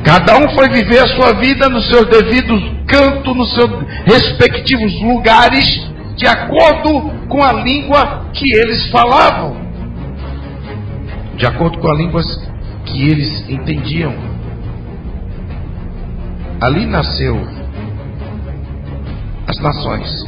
cada 0.04 0.36
um 0.36 0.54
foi 0.54 0.68
viver 0.68 0.98
a 0.98 1.08
sua 1.08 1.32
vida 1.32 1.66
nos 1.70 1.88
seus 1.88 2.06
devidos 2.06 2.77
cantos, 2.88 3.36
nos 3.36 3.54
seus 3.54 3.70
respectivos 4.04 5.00
lugares, 5.02 5.66
de 6.16 6.26
acordo 6.26 7.28
com 7.28 7.42
a 7.42 7.52
língua 7.52 8.30
que 8.32 8.52
eles 8.52 8.90
falavam, 8.90 9.56
de 11.36 11.46
acordo 11.46 11.78
com 11.78 11.88
a 11.88 11.94
língua 11.94 12.22
que 12.84 13.08
eles 13.08 13.48
entendiam. 13.48 14.12
Ali 16.60 16.86
nasceu 16.86 17.38
as 19.46 19.60
nações, 19.60 20.26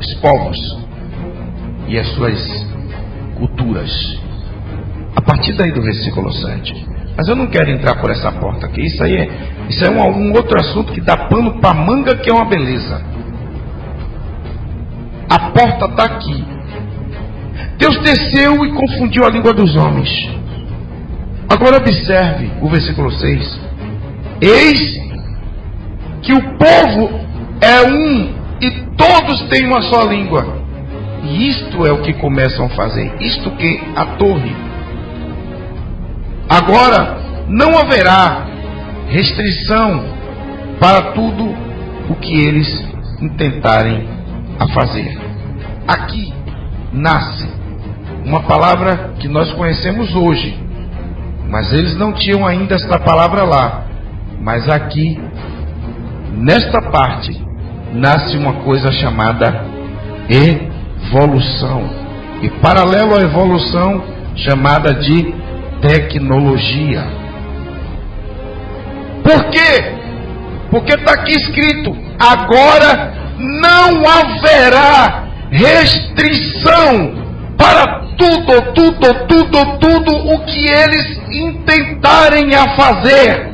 os 0.00 0.14
povos 0.14 0.58
e 1.86 1.98
as 1.98 2.08
suas 2.14 2.66
culturas. 3.36 4.18
A 5.14 5.22
partir 5.22 5.52
daí 5.52 5.70
do 5.70 5.82
versículo 5.82 6.32
7. 6.32 6.97
Mas 7.18 7.26
eu 7.26 7.34
não 7.34 7.48
quero 7.48 7.68
entrar 7.68 7.96
por 7.96 8.12
essa 8.12 8.30
porta 8.30 8.66
aqui. 8.66 8.86
Isso 8.86 9.02
aí 9.02 9.16
é, 9.16 9.28
isso 9.68 9.84
é 9.84 9.90
um, 9.90 10.00
um 10.00 10.32
outro 10.34 10.56
assunto 10.56 10.92
que 10.92 11.00
dá 11.00 11.16
pano 11.16 11.60
para 11.60 11.74
manga, 11.74 12.14
que 12.14 12.30
é 12.30 12.32
uma 12.32 12.44
beleza. 12.44 13.04
A 15.28 15.50
porta 15.50 15.86
está 15.86 16.04
aqui. 16.04 16.44
Deus 17.76 17.98
desceu 18.02 18.64
e 18.64 18.72
confundiu 18.72 19.24
a 19.24 19.30
língua 19.30 19.52
dos 19.52 19.74
homens. 19.74 20.08
Agora 21.48 21.78
observe 21.78 22.52
o 22.62 22.68
versículo 22.68 23.10
6. 23.10 23.60
Eis 24.40 25.08
que 26.22 26.32
o 26.32 26.40
povo 26.56 27.20
é 27.60 27.82
um 27.90 28.32
e 28.60 28.70
todos 28.96 29.42
têm 29.48 29.66
uma 29.66 29.82
só 29.82 30.04
língua. 30.04 30.56
E 31.24 31.48
isto 31.48 31.84
é 31.84 31.90
o 31.90 32.00
que 32.00 32.12
começam 32.12 32.66
a 32.66 32.70
fazer, 32.70 33.12
isto 33.18 33.50
que 33.56 33.80
a 33.96 34.06
torre. 34.16 34.54
Agora 36.48 37.18
não 37.48 37.78
haverá 37.78 38.46
restrição 39.08 40.04
para 40.80 41.12
tudo 41.12 41.54
o 42.08 42.14
que 42.14 42.40
eles 42.40 42.68
intentarem 43.20 44.08
a 44.58 44.68
fazer. 44.68 45.18
Aqui 45.86 46.32
nasce 46.92 47.48
uma 48.24 48.42
palavra 48.42 49.14
que 49.18 49.28
nós 49.28 49.52
conhecemos 49.52 50.14
hoje, 50.14 50.58
mas 51.48 51.72
eles 51.72 51.96
não 51.96 52.12
tinham 52.12 52.46
ainda 52.46 52.74
esta 52.74 52.98
palavra 52.98 53.44
lá. 53.44 53.84
Mas 54.40 54.68
aqui 54.68 55.20
nesta 56.32 56.80
parte 56.80 57.40
nasce 57.92 58.36
uma 58.36 58.54
coisa 58.64 58.90
chamada 58.92 59.64
evolução. 60.28 61.90
E 62.42 62.48
paralelo 62.60 63.16
à 63.16 63.20
evolução, 63.20 64.02
chamada 64.36 64.94
de 64.94 65.37
tecnologia. 65.80 67.04
Por 69.22 69.44
quê? 69.50 69.94
Porque 70.70 70.92
está 70.94 71.12
aqui 71.12 71.32
escrito: 71.32 71.96
agora 72.18 73.14
não 73.38 74.08
haverá 74.08 75.24
restrição 75.50 77.26
para 77.56 78.08
tudo, 78.16 78.72
tudo, 78.74 79.26
tudo, 79.26 79.78
tudo 79.78 80.16
o 80.34 80.44
que 80.44 80.66
eles 80.66 81.20
intentarem 81.30 82.54
a 82.54 82.76
fazer, 82.76 83.48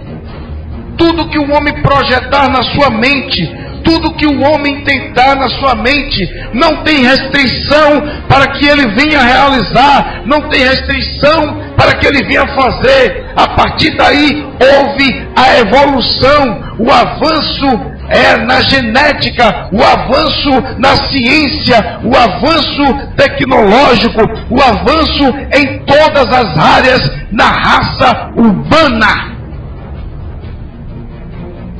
tudo 0.96 1.28
que 1.28 1.38
o 1.38 1.52
homem 1.52 1.82
projetar 1.82 2.48
na 2.48 2.62
sua 2.62 2.90
mente, 2.90 3.46
tudo 3.84 4.14
que 4.14 4.26
o 4.26 4.40
homem 4.42 4.82
tentar 4.84 5.36
na 5.36 5.48
sua 5.48 5.74
mente, 5.74 6.26
não 6.54 6.82
tem 6.82 7.02
restrição 7.02 8.02
para 8.28 8.48
que 8.48 8.66
ele 8.66 8.88
venha 8.88 9.20
realizar, 9.20 10.22
não 10.24 10.48
tem 10.48 10.62
restrição 10.62 11.63
para 11.76 11.94
que 11.96 12.06
ele 12.06 12.24
venha 12.24 12.46
fazer. 12.54 13.26
A 13.36 13.48
partir 13.48 13.96
daí 13.96 14.46
houve 14.60 15.28
a 15.36 15.58
evolução, 15.58 16.74
o 16.78 16.90
avanço 16.90 17.94
é 18.08 18.36
na 18.44 18.60
genética, 18.60 19.68
o 19.72 19.82
avanço 19.82 20.50
na 20.78 20.94
ciência, 21.08 22.00
o 22.04 22.14
avanço 22.14 23.14
tecnológico, 23.16 24.20
o 24.50 24.60
avanço 24.60 25.24
em 25.52 25.78
todas 25.84 26.26
as 26.28 26.58
áreas 26.58 27.10
na 27.30 27.46
raça 27.46 28.30
humana. 28.36 29.34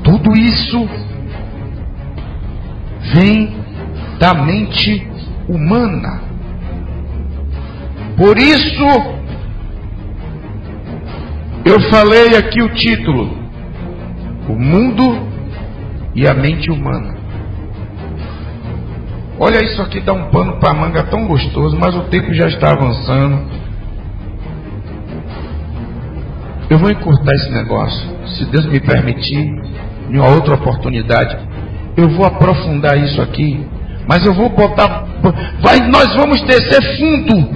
Tudo 0.02 0.36
isso 0.36 0.88
vem 3.14 3.56
da 4.18 4.34
mente 4.34 5.06
humana. 5.48 6.22
Por 8.16 8.38
isso, 8.38 8.86
eu 11.64 11.80
falei 11.90 12.36
aqui 12.36 12.62
o 12.62 12.68
título: 12.74 13.38
O 14.48 14.52
mundo 14.52 15.26
e 16.14 16.26
a 16.28 16.34
mente 16.34 16.70
humana. 16.70 17.14
Olha 19.38 19.64
isso 19.64 19.80
aqui, 19.82 20.00
dá 20.00 20.12
um 20.12 20.30
pano 20.30 20.60
para 20.60 20.74
manga 20.74 21.02
tão 21.04 21.26
gostoso, 21.26 21.76
mas 21.78 21.94
o 21.96 22.02
tempo 22.02 22.32
já 22.34 22.46
está 22.46 22.70
avançando. 22.72 23.64
Eu 26.70 26.78
vou 26.78 26.90
encurtar 26.90 27.34
esse 27.34 27.50
negócio, 27.50 28.08
se 28.28 28.44
Deus 28.46 28.66
me 28.66 28.80
permitir, 28.80 29.52
em 30.10 30.18
uma 30.18 30.28
outra 30.28 30.54
oportunidade. 30.54 31.36
Eu 31.96 32.08
vou 32.10 32.26
aprofundar 32.26 32.96
isso 32.98 33.20
aqui, 33.22 33.66
mas 34.06 34.24
eu 34.24 34.34
vou 34.34 34.48
botar. 34.50 35.04
Vai, 35.60 35.78
nós 35.88 36.14
vamos 36.14 36.40
descer 36.42 36.82
fundo, 36.98 37.48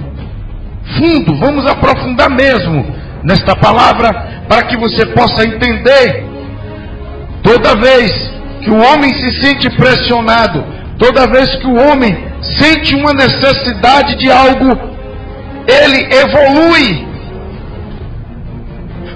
fundo, 0.97 1.35
vamos 1.37 1.65
aprofundar 1.65 2.29
mesmo 2.29 2.85
nesta 3.23 3.55
palavra, 3.55 4.45
para 4.47 4.63
que 4.63 4.77
você 4.77 5.05
possa 5.07 5.43
entender. 5.43 6.25
Toda 7.43 7.75
vez 7.75 8.11
que 8.61 8.69
o 8.69 8.77
homem 8.77 9.13
se 9.13 9.41
sente 9.41 9.69
pressionado, 9.71 10.63
toda 10.97 11.27
vez 11.27 11.55
que 11.55 11.67
o 11.67 11.75
homem 11.75 12.17
sente 12.41 12.95
uma 12.95 13.13
necessidade 13.13 14.15
de 14.17 14.31
algo, 14.31 14.77
ele 15.67 16.13
evolui. 16.13 17.08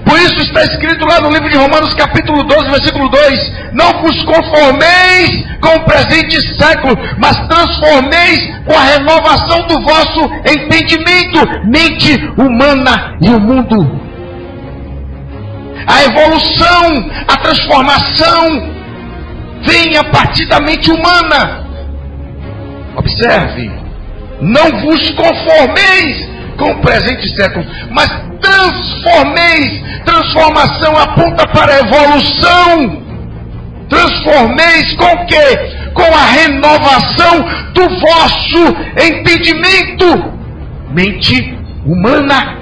Por 0.04 0.18
isso 0.18 0.40
está 0.42 0.62
escrito 0.64 1.04
lá 1.06 1.20
no 1.20 1.30
livro 1.30 1.48
de 1.48 1.56
Romanos, 1.56 1.94
capítulo 1.94 2.42
12, 2.44 2.70
versículo 2.70 3.08
2: 3.08 3.52
Não 3.72 4.02
vos 4.02 4.22
conformeis 4.24 5.44
com 5.60 5.76
o 5.76 5.84
presente 5.84 6.40
século, 6.58 6.94
mas 7.18 7.36
transformeis 7.48 8.38
com 8.66 8.76
a 8.76 8.82
renovação 8.82 9.66
do 9.66 9.80
vosso 9.82 10.30
entendimento, 10.46 11.66
mente 11.66 12.16
humana 12.36 13.16
e 13.20 13.28
o 13.30 13.40
mundo. 13.40 14.00
A 15.86 16.02
evolução, 16.04 17.10
a 17.26 17.36
transformação, 17.38 18.74
vem 19.62 19.96
a 19.96 20.04
partir 20.04 20.46
da 20.46 20.60
mente 20.60 20.90
humana. 20.90 21.64
Observe, 22.96 23.70
não 24.40 24.70
vos 24.82 25.10
conformeis 25.10 26.23
com 26.64 26.70
o 26.72 26.80
presente 26.80 27.28
século, 27.36 27.66
mas 27.90 28.08
transformeis. 28.40 29.84
Transformação 30.04 30.96
aponta 30.96 31.46
para 31.48 31.74
a 31.74 31.80
evolução. 31.80 33.02
Transformeis 33.88 34.96
com 34.96 35.04
o 35.04 35.26
quê? 35.26 35.90
Com 35.92 36.02
a 36.02 36.24
renovação 36.24 37.44
do 37.74 37.88
vosso 38.00 38.76
entendimento. 38.96 40.32
Mente 40.90 41.56
humana. 41.84 42.58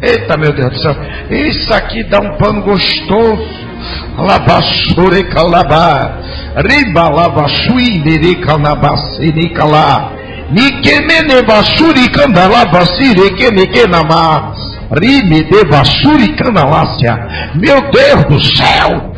Eita, 0.00 0.36
meu 0.36 0.52
Deus 0.52 0.70
do 0.70 0.78
céu. 0.78 0.96
Isso 1.30 1.72
aqui 1.74 2.04
dá 2.04 2.20
um 2.20 2.36
pano 2.36 2.62
gostoso. 2.62 3.64
Alabasure 4.16 5.24
calabá. 5.24 6.18
Riba 6.56 7.08
labashui 7.08 7.98
nere 7.98 8.36
calabasire 8.36 9.48
calá. 10.54 10.60
Nikemene 10.60 11.42
basuri 11.42 12.08
candalabasire 12.10 13.34
kenekenamá. 13.36 14.52
Rime 15.00 15.44
de 15.44 15.64
basuri 15.64 16.28
candalácia. 16.36 17.52
Meu 17.54 17.80
Deus 17.90 18.24
do 18.26 18.44
céu. 18.56 19.14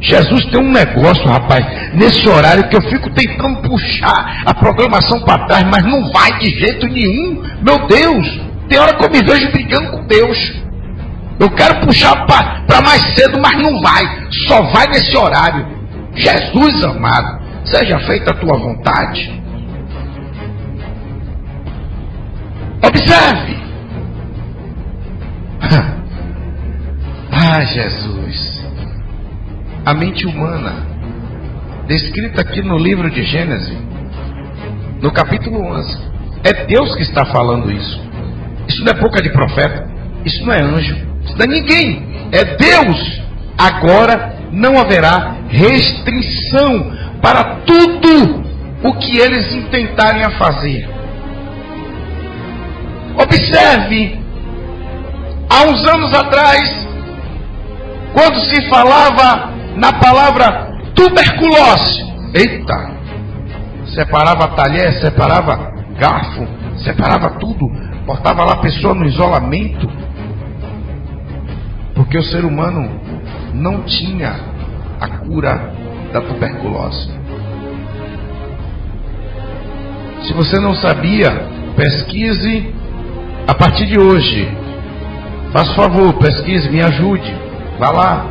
Jesus 0.00 0.44
tem 0.46 0.60
um 0.60 0.70
negócio, 0.70 1.26
rapaz, 1.26 1.66
nesse 1.94 2.28
horário 2.28 2.68
que 2.68 2.76
eu 2.76 2.82
fico 2.82 3.10
tentando 3.10 3.62
puxar 3.62 4.42
a 4.44 4.54
programação 4.54 5.20
para 5.20 5.46
trás, 5.46 5.64
mas 5.64 5.84
não 5.84 6.12
vai 6.12 6.38
de 6.38 6.50
jeito 6.50 6.86
nenhum. 6.86 7.42
Meu 7.62 7.86
Deus, 7.88 8.40
tem 8.68 8.78
hora 8.78 8.94
que 8.94 9.04
eu 9.04 9.10
me 9.10 9.22
vejo 9.22 9.50
brigando 9.50 9.90
com 9.90 10.06
Deus. 10.06 10.38
Eu 11.40 11.50
quero 11.50 11.80
puxar 11.80 12.24
para 12.26 12.80
mais 12.82 13.02
cedo, 13.14 13.40
mas 13.40 13.60
não 13.60 13.80
vai. 13.80 14.04
Só 14.46 14.62
vai 14.72 14.86
nesse 14.86 15.16
horário. 15.16 15.66
Jesus 16.14 16.84
amado, 16.84 17.40
seja 17.66 17.98
feita 18.00 18.30
a 18.30 18.34
tua 18.34 18.56
vontade. 18.58 19.42
Observe. 22.82 23.56
Ah, 27.38 27.62
Jesus. 27.64 28.64
A 29.84 29.92
mente 29.92 30.26
humana, 30.26 30.72
descrita 31.86 32.40
aqui 32.40 32.62
no 32.62 32.78
livro 32.78 33.10
de 33.10 33.22
Gênesis, 33.24 33.76
no 35.02 35.12
capítulo 35.12 35.60
11. 35.60 35.98
É 36.44 36.64
Deus 36.64 36.96
que 36.96 37.02
está 37.02 37.26
falando 37.26 37.70
isso. 37.70 38.00
Isso 38.68 38.82
não 38.82 38.90
é 38.90 38.94
boca 38.94 39.20
de 39.20 39.30
profeta. 39.30 39.86
Isso 40.24 40.44
não 40.44 40.52
é 40.52 40.62
anjo. 40.62 40.96
Isso 41.24 41.36
não 41.36 41.44
é 41.44 41.46
ninguém, 41.46 42.28
é 42.32 42.44
Deus. 42.56 43.22
Agora 43.58 44.34
não 44.50 44.78
haverá 44.78 45.36
restrição 45.48 46.92
para 47.26 47.56
tudo 47.66 48.44
o 48.84 48.92
que 49.00 49.18
eles 49.18 49.52
intentarem 49.52 50.22
a 50.22 50.30
fazer. 50.38 50.88
Observe, 53.20 54.20
há 55.50 55.64
uns 55.64 55.84
anos 55.88 56.14
atrás, 56.14 56.86
quando 58.12 58.38
se 58.42 58.68
falava 58.68 59.50
na 59.74 59.94
palavra 59.94 60.70
tuberculose, 60.94 62.00
eita, 62.32 62.92
separava 63.92 64.46
talher, 64.54 64.92
separava 65.00 65.72
garfo, 65.98 66.46
separava 66.84 67.30
tudo, 67.40 67.68
botava 68.06 68.44
lá 68.44 68.52
a 68.52 68.60
pessoa 68.60 68.94
no 68.94 69.04
isolamento, 69.04 69.90
porque 71.92 72.18
o 72.18 72.22
ser 72.22 72.44
humano 72.44 72.88
não 73.52 73.82
tinha 73.82 74.36
a 75.00 75.08
cura 75.08 75.75
da 76.16 76.22
tuberculose. 76.22 77.10
Se 80.26 80.32
você 80.32 80.58
não 80.58 80.74
sabia, 80.74 81.30
pesquise 81.76 82.74
a 83.46 83.54
partir 83.54 83.86
de 83.86 83.98
hoje. 83.98 84.48
Faça 85.52 85.74
favor, 85.74 86.14
pesquise, 86.14 86.70
me 86.70 86.82
ajude. 86.82 87.34
Vá 87.78 87.90
lá. 87.90 88.26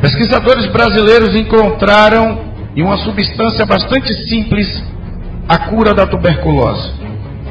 Pesquisadores 0.00 0.66
brasileiros 0.72 1.34
encontraram 1.36 2.46
em 2.74 2.82
uma 2.82 2.96
substância 2.98 3.64
bastante 3.66 4.12
simples 4.28 4.82
a 5.48 5.58
cura 5.70 5.94
da 5.94 6.06
tuberculose, 6.06 6.92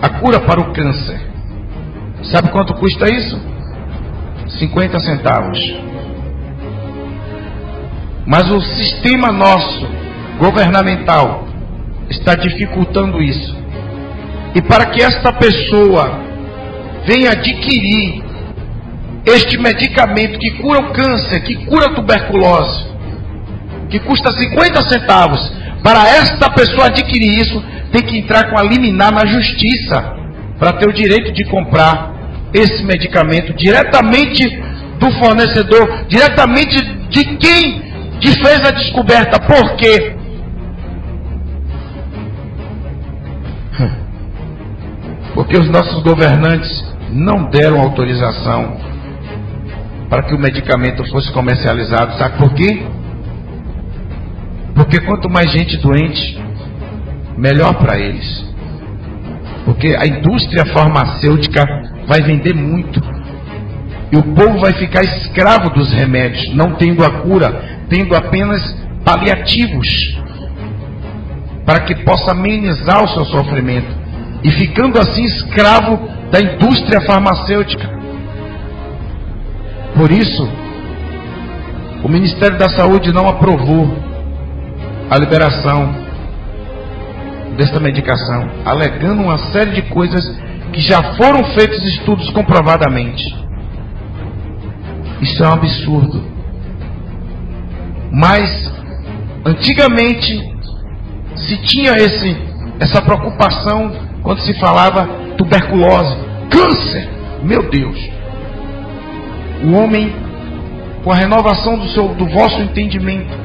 a 0.02 0.10
cura 0.10 0.40
para 0.40 0.60
o 0.60 0.74
câncer. 0.74 1.20
Sabe 2.24 2.50
quanto 2.50 2.74
custa 2.76 3.12
isso? 3.12 3.40
50 4.60 5.00
centavos. 5.00 5.95
Mas 8.26 8.50
o 8.50 8.60
sistema 8.62 9.32
nosso, 9.32 9.88
governamental, 10.40 11.48
está 12.10 12.36
dificultando 12.36 13.22
isso. 13.22 13.56
E 14.56 14.62
para 14.62 14.88
que 14.88 15.02
esta 15.02 15.32
pessoa 15.34 16.20
venha 17.06 17.32
adquirir 17.32 18.24
este 19.26 19.58
medicamento 19.58 20.40
que 20.40 20.52
cura 20.52 20.80
o 20.80 20.94
câncer, 20.94 21.42
que 21.44 21.66
cura 21.66 21.88
a 21.88 21.94
tuberculose, 21.94 22.86
que 23.90 24.00
custa 24.00 24.32
50 24.32 24.90
centavos, 24.90 25.52
para 25.84 26.08
esta 26.10 26.50
pessoa 26.50 26.88
adquirir 26.88 27.40
isso, 27.42 27.64
tem 27.92 28.02
que 28.02 28.18
entrar 28.18 28.50
com 28.50 28.58
a 28.58 28.64
liminar 28.64 29.12
na 29.12 29.26
justiça 29.26 30.16
para 30.58 30.74
ter 30.74 30.90
o 30.90 30.94
direito 30.94 31.32
de 31.32 31.44
comprar 31.46 32.14
esse 32.54 32.84
medicamento 32.84 33.54
diretamente 33.54 34.48
do 35.00 35.12
fornecedor, 35.20 36.06
diretamente 36.08 36.82
de 37.10 37.26
quem 37.38 37.85
que 38.20 38.32
fez 38.42 38.60
a 38.60 38.72
descoberta, 38.72 39.40
por 39.40 39.76
quê? 39.76 40.16
Porque 45.34 45.58
os 45.58 45.70
nossos 45.70 46.02
governantes 46.02 46.96
não 47.12 47.50
deram 47.50 47.80
autorização 47.80 48.78
para 50.10 50.24
que 50.24 50.34
o 50.34 50.40
medicamento 50.40 51.04
fosse 51.10 51.32
comercializado. 51.34 52.18
Sabe 52.18 52.38
por 52.38 52.54
quê? 52.54 52.86
Porque 54.74 55.00
quanto 55.02 55.30
mais 55.30 55.52
gente 55.52 55.78
doente, 55.78 56.42
melhor 57.38 57.74
para 57.76 58.00
eles. 58.00 58.46
Porque 59.66 59.96
a 59.98 60.06
indústria 60.06 60.66
farmacêutica 60.74 61.66
vai 62.08 62.22
vender 62.22 62.54
muito 62.54 63.02
e 64.16 64.18
o 64.18 64.24
povo 64.34 64.60
vai 64.60 64.72
ficar 64.72 65.04
escravo 65.04 65.72
dos 65.72 65.92
remédios, 65.92 66.56
não 66.56 66.76
tendo 66.76 67.04
a 67.04 67.20
cura, 67.20 67.84
tendo 67.90 68.16
apenas 68.16 68.62
paliativos, 69.04 69.88
para 71.66 71.82
que 71.82 71.96
possa 71.96 72.32
amenizar 72.32 73.04
o 73.04 73.10
seu 73.10 73.26
sofrimento. 73.26 73.94
E 74.42 74.52
ficando 74.52 74.98
assim 75.02 75.26
escravo 75.26 76.00
da 76.32 76.40
indústria 76.40 77.02
farmacêutica. 77.02 77.90
Por 79.98 80.10
isso, 80.10 80.50
o 82.02 82.08
Ministério 82.08 82.58
da 82.58 82.70
Saúde 82.70 83.12
não 83.12 83.28
aprovou 83.28 83.98
a 85.10 85.18
liberação 85.18 85.94
desta 87.58 87.82
medicação, 87.82 88.50
alegando 88.64 89.22
uma 89.24 89.38
série 89.52 89.72
de 89.72 89.82
coisas 89.82 90.24
que 90.72 90.80
já 90.80 91.04
foram 91.16 91.44
feitos 91.54 91.84
estudos 91.84 92.30
comprovadamente. 92.30 93.45
Isso 95.26 95.44
é 95.44 95.48
um 95.48 95.54
absurdo. 95.54 96.24
Mas 98.12 98.72
antigamente 99.44 100.40
se 101.36 101.58
tinha 101.64 101.94
esse, 101.94 102.38
essa 102.80 103.02
preocupação 103.02 103.92
quando 104.22 104.42
se 104.42 104.54
falava 104.60 105.08
tuberculose, 105.36 106.16
câncer. 106.52 107.10
Meu 107.42 107.68
Deus. 107.72 107.98
O 109.64 109.74
homem, 109.74 110.14
com 111.04 111.12
a 111.12 111.16
renovação 111.16 111.76
do, 111.80 111.88
seu, 111.90 112.10
do 112.10 112.28
vosso 112.28 112.62
entendimento, 112.62 113.36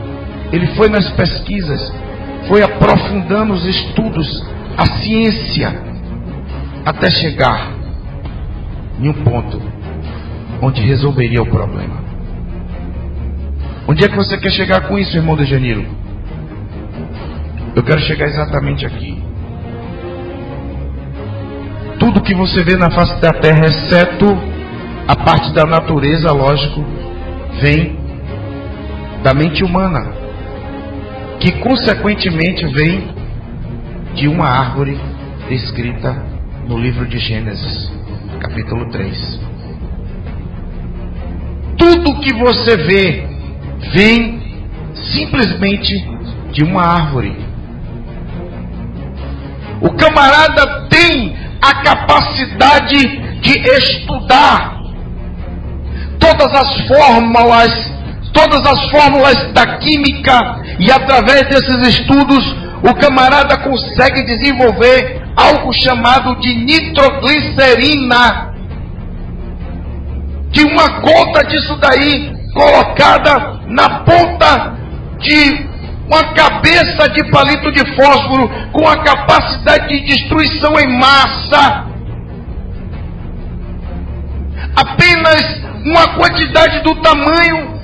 ele 0.53 0.66
foi 0.77 0.90
nas 0.90 1.09
pesquisas, 1.12 1.81
foi 2.47 2.62
aprofundando 2.62 3.55
os 3.55 3.64
estudos, 3.64 4.45
a 4.77 4.85
ciência, 5.01 5.83
até 6.85 7.11
chegar 7.11 7.73
em 9.01 9.09
um 9.09 9.14
ponto 9.25 9.69
onde 10.61 10.83
resolveria 10.83 11.42
o 11.42 11.46
problema. 11.46 12.11
Onde 13.88 14.05
é 14.05 14.09
que 14.09 14.16
você 14.16 14.38
quer 14.38 14.53
chegar 14.53 14.87
com 14.87 14.99
isso, 14.99 15.16
irmão 15.16 15.37
de 15.37 15.44
Janeiro? 15.44 15.85
Eu 17.75 17.83
quero 17.83 18.01
chegar 18.01 18.27
exatamente 18.27 18.85
aqui. 18.85 19.23
Tudo 21.99 22.23
que 22.23 22.35
você 22.35 22.62
vê 22.62 22.77
na 22.77 22.90
face 22.90 23.20
da 23.20 23.33
terra, 23.33 23.66
exceto 23.66 24.27
a 25.07 25.16
parte 25.16 25.53
da 25.53 25.64
natureza, 25.64 26.33
lógico, 26.33 26.85
vem 27.61 27.99
da 29.23 29.35
mente 29.35 29.62
humana, 29.62 30.12
que 31.40 31.53
consequentemente 31.61 32.66
vem 32.68 33.09
de 34.14 34.29
uma 34.29 34.46
árvore 34.46 34.99
escrita 35.51 36.12
no 36.66 36.79
livro 36.79 37.07
de 37.07 37.18
Gênesis, 37.18 37.92
capítulo 38.40 38.88
3. 38.90 39.50
Tudo 41.81 42.21
que 42.21 42.33
você 42.35 42.77
vê 42.77 43.27
vem 43.93 44.62
simplesmente 44.95 46.07
de 46.53 46.62
uma 46.62 46.83
árvore. 46.83 47.35
O 49.81 49.90
camarada 49.95 50.87
tem 50.90 51.35
a 51.62 51.75
capacidade 51.83 53.40
de 53.40 53.59
estudar 53.79 54.79
todas 56.19 56.55
as 56.55 56.87
fórmulas, 56.87 57.90
todas 58.35 58.61
as 58.66 58.90
fórmulas 58.90 59.53
da 59.55 59.79
química 59.79 60.61
e 60.79 60.93
através 60.93 61.49
desses 61.49 61.99
estudos 61.99 62.45
o 62.83 62.95
camarada 62.95 63.57
consegue 63.59 64.23
desenvolver 64.25 65.23
algo 65.35 65.73
chamado 65.73 66.38
de 66.40 66.55
nitroglicerina. 66.55 68.50
Que 70.53 70.63
uma 70.63 71.01
gota 71.01 71.47
disso 71.47 71.77
daí 71.77 72.33
colocada 72.53 73.61
na 73.67 74.01
ponta 74.01 74.77
de 75.19 75.71
uma 76.07 76.35
cabeça 76.35 77.09
de 77.11 77.31
palito 77.31 77.71
de 77.71 77.95
fósforo 77.95 78.51
com 78.73 78.89
a 78.89 78.97
capacidade 78.97 79.89
de 79.89 80.07
destruição 80.07 80.79
em 80.81 80.99
massa. 80.99 81.87
Apenas 84.75 85.61
uma 85.85 86.09
quantidade 86.17 86.81
do 86.81 86.97
tamanho 86.97 87.81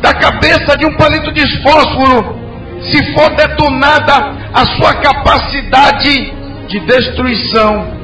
da 0.00 0.14
cabeça 0.14 0.76
de 0.78 0.86
um 0.86 0.94
palito 0.96 1.32
de 1.32 1.62
fósforo, 1.62 2.36
se 2.82 3.14
for 3.14 3.34
detonada 3.34 4.36
a 4.54 4.64
sua 4.76 4.94
capacidade 4.94 6.32
de 6.68 6.80
destruição, 6.80 7.95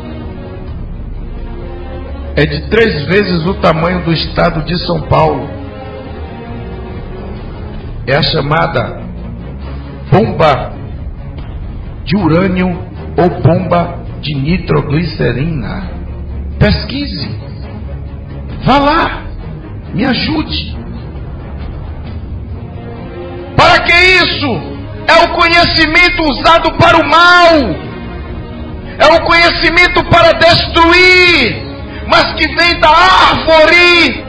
é 2.34 2.46
de 2.46 2.62
três 2.68 3.04
vezes 3.06 3.46
o 3.46 3.54
tamanho 3.54 4.04
do 4.04 4.12
estado 4.12 4.62
de 4.62 4.76
São 4.86 5.02
Paulo. 5.02 5.48
É 8.06 8.16
a 8.16 8.22
chamada 8.22 9.02
bomba 10.10 10.72
de 12.04 12.16
urânio 12.16 12.68
ou 13.16 13.42
bomba 13.42 13.98
de 14.20 14.34
nitroglicerina. 14.34 15.90
Pesquise. 16.58 17.38
Vá 18.64 18.78
lá. 18.78 19.22
Me 19.94 20.04
ajude. 20.06 20.76
Para 23.56 23.80
que 23.80 23.92
isso? 23.92 24.72
É 25.06 25.24
o 25.24 25.34
conhecimento 25.34 26.22
usado 26.22 26.72
para 26.78 26.96
o 26.96 27.08
mal. 27.08 27.92
É 28.98 29.06
o 29.16 29.24
conhecimento 29.24 30.02
para 30.04 30.32
destruir. 30.32 31.71
Mas 32.06 32.32
que 32.34 32.46
vem 32.54 32.80
da 32.80 32.88
árvore 32.88 34.24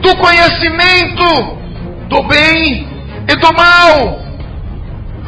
do 0.00 0.16
conhecimento 0.16 1.58
do 2.08 2.22
bem 2.24 2.88
e 3.28 3.36
do 3.36 3.52
mal. 3.54 4.20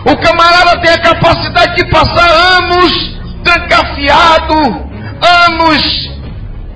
O 0.04 0.16
camarada 0.16 0.80
tem 0.80 0.92
a 0.92 0.98
capacidade 0.98 1.76
de 1.76 1.84
passar 1.90 2.28
anos 2.28 3.20
trancafiado, 3.44 4.54
anos 5.48 6.10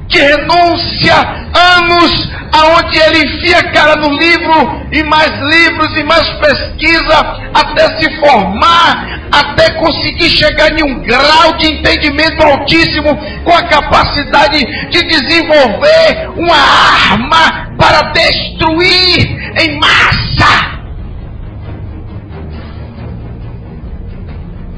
de 0.09 0.19
renúncia, 0.19 1.15
anos 1.55 2.37
aonde 2.53 2.99
ele 2.99 3.25
enfia 3.25 3.59
a 3.59 3.73
cara 3.73 3.97
no 3.97 4.09
livro 4.09 4.87
e 4.93 5.03
mais 5.03 5.31
livros 5.31 5.97
e 5.99 6.05
mais 6.05 6.29
pesquisa 6.35 7.15
até 7.55 7.99
se 7.99 8.21
formar, 8.21 9.29
até 9.31 9.71
conseguir 9.75 10.31
chegar 10.31 10.79
em 10.79 10.83
um 10.83 11.03
grau 11.03 11.57
de 11.59 11.67
entendimento 11.67 12.43
altíssimo 12.43 13.17
com 13.45 13.53
a 13.53 13.63
capacidade 13.65 14.59
de 14.91 15.03
desenvolver 15.07 16.31
uma 16.37 16.57
arma 16.57 17.75
para 17.77 18.13
destruir 18.13 19.55
em 19.61 19.79
massa. 19.79 20.77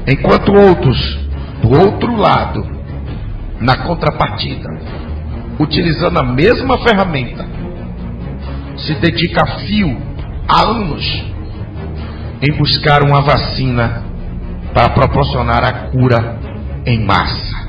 Enquanto 0.07 0.53
outros, 0.53 1.19
do 1.61 1.71
outro 1.77 2.15
lado, 2.15 2.65
na 3.59 3.77
contrapartida, 3.85 4.69
utilizando 5.59 6.19
a 6.19 6.23
mesma 6.23 6.79
ferramenta, 6.79 7.45
se 8.77 8.95
dedica 8.95 9.43
a 9.43 9.59
fio, 9.59 9.95
há 10.47 10.61
anos, 10.61 11.03
em 12.41 12.51
buscar 12.57 13.03
uma 13.03 13.21
vacina 13.21 14.03
para 14.73 14.89
proporcionar 14.89 15.63
a 15.63 15.73
cura 15.89 16.39
em 16.85 17.05
massa. 17.05 17.59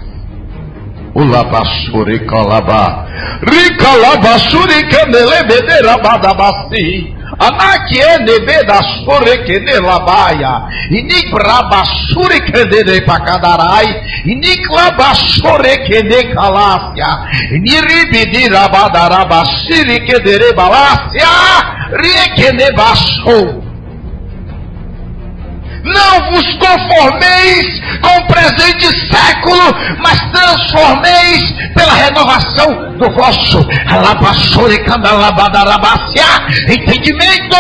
O 1.13 1.25
labashure 1.25 2.21
calabá, 2.21 3.05
ricalabashure 3.43 4.89
canelebederabadabasi. 4.89 7.17
Anakiene 7.39 8.39
beda 8.47 8.81
sorekene 9.05 9.81
labaya. 9.81 10.67
Inik 10.91 11.33
raba 11.33 11.85
sorekene 12.15 13.01
pakadarai. 13.07 13.89
Inik 14.27 14.67
laba 14.71 15.15
sorekene 15.15 16.35
kalasya. 16.35 17.11
Iniribidi 17.55 18.49
rabadaraba 18.49 19.45
sirikene 19.67 20.53
balasya. 20.57 21.33
Riekene 21.93 22.71
baso. 22.77 23.60
Não 25.83 26.31
vos 26.31 26.55
conformeis 26.55 27.81
com 28.01 28.19
o 28.19 28.27
presente 28.27 28.87
século, 29.11 29.75
mas 30.03 30.21
transformeis 30.31 31.53
pela 31.75 31.95
renovação 31.95 32.99
do 32.99 33.11
vosso 33.11 33.67
entendimento. 36.69 37.57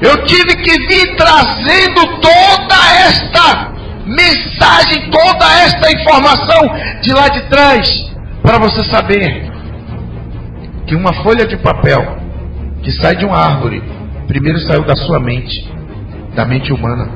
Eu 0.00 0.24
tive 0.24 0.56
que 0.56 0.78
vir 0.88 1.14
trazendo 1.14 2.04
toda 2.20 2.74
esta 3.06 3.72
mensagem, 4.04 5.10
toda 5.10 5.44
esta 5.62 5.92
informação 5.92 6.60
de 7.02 7.12
lá 7.12 7.28
de 7.28 7.40
trás, 7.48 7.88
para 8.42 8.58
você 8.58 8.82
saber 8.90 9.48
que 10.88 10.96
uma 10.96 11.12
folha 11.22 11.46
de 11.46 11.56
papel 11.56 12.21
que 12.82 12.90
sai 12.92 13.16
de 13.16 13.24
uma 13.24 13.36
árvore, 13.36 13.82
primeiro 14.26 14.58
saiu 14.60 14.82
da 14.84 14.96
sua 14.96 15.20
mente, 15.20 15.68
da 16.34 16.44
mente 16.44 16.72
humana. 16.72 17.08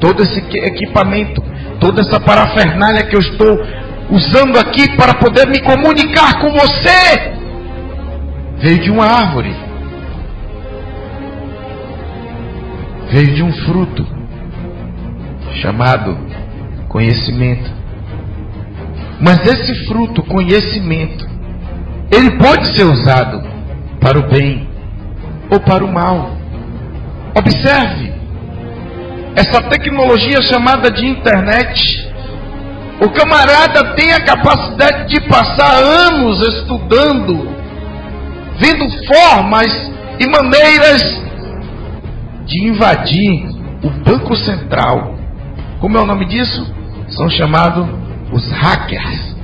Todo 0.00 0.22
esse 0.22 0.38
equipamento, 0.56 1.42
toda 1.78 2.00
essa 2.00 2.18
parafernália 2.18 3.04
que 3.04 3.14
eu 3.14 3.20
estou 3.20 3.60
usando 4.10 4.58
aqui 4.58 4.96
para 4.96 5.14
poder 5.14 5.46
me 5.46 5.60
comunicar 5.60 6.40
com 6.40 6.50
você, 6.52 7.32
veio 8.58 8.78
de 8.78 8.90
uma 8.90 9.04
árvore, 9.04 9.54
veio 13.10 13.34
de 13.34 13.42
um 13.42 13.52
fruto 13.64 14.06
chamado 15.60 16.16
conhecimento. 16.88 17.70
Mas 19.20 19.46
esse 19.46 19.86
fruto, 19.86 20.22
conhecimento, 20.24 21.28
ele 22.10 22.32
pode 22.38 22.74
ser 22.74 22.84
usado 22.84 23.51
para 24.02 24.18
o 24.18 24.28
bem 24.28 24.68
ou 25.50 25.60
para 25.60 25.84
o 25.84 25.92
mal. 25.92 26.36
Observe, 27.34 28.12
essa 29.36 29.62
tecnologia 29.68 30.42
chamada 30.42 30.90
de 30.90 31.06
internet, 31.06 32.10
o 33.00 33.08
camarada 33.10 33.94
tem 33.94 34.12
a 34.12 34.24
capacidade 34.24 35.08
de 35.08 35.20
passar 35.28 35.74
anos 35.82 36.40
estudando, 36.48 37.48
vendo 38.58 38.86
formas 39.06 39.92
e 40.18 40.26
maneiras 40.26 41.02
de 42.44 42.68
invadir 42.68 43.48
o 43.82 43.90
Banco 44.04 44.36
Central. 44.36 45.16
Como 45.80 45.96
é 45.96 46.00
o 46.00 46.06
nome 46.06 46.26
disso? 46.26 46.70
São 47.08 47.30
chamados 47.30 47.88
os 48.30 48.50
hackers. 48.50 49.36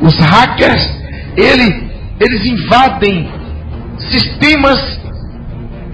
Os 0.00 0.16
hackers, 0.18 0.90
ele, 1.36 1.89
eles 2.20 2.46
invadem 2.46 3.30
sistemas 4.10 5.00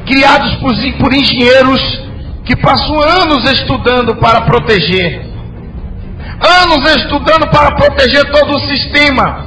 criados 0.05 0.55
por, 0.57 0.75
por 0.99 1.15
engenheiros 1.15 1.81
que 2.45 2.57
passam 2.57 3.01
anos 3.01 3.51
estudando 3.51 4.17
para 4.17 4.43
proteger 4.43 5.27
anos 6.41 6.97
estudando 6.97 7.49
para 7.51 7.75
proteger 7.75 8.31
todo 8.31 8.57
o 8.57 8.61
sistema. 8.61 9.47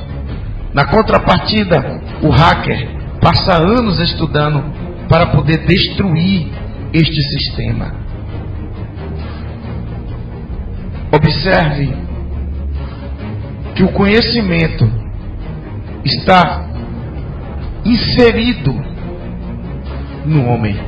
Na 0.74 0.86
contrapartida, 0.86 2.02
o 2.22 2.30
hacker 2.30 2.88
passa 3.22 3.58
anos 3.58 4.00
estudando 4.00 4.64
para 5.08 5.28
poder 5.28 5.66
destruir 5.66 6.52
este 6.94 7.22
sistema. 7.22 7.94
Observe 11.12 11.94
que 13.76 13.84
o 13.84 13.92
conhecimento 13.92 14.90
está 16.06 16.69
inserido 17.90 18.74
no 20.26 20.48
homem. 20.48 20.80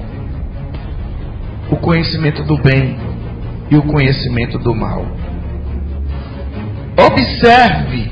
O 1.70 1.78
conhecimento 1.78 2.44
do 2.44 2.58
bem 2.58 2.98
e 3.70 3.78
o 3.78 3.84
conhecimento 3.84 4.58
do 4.60 4.76
mal. 4.76 5.06
Observe. 6.98 8.12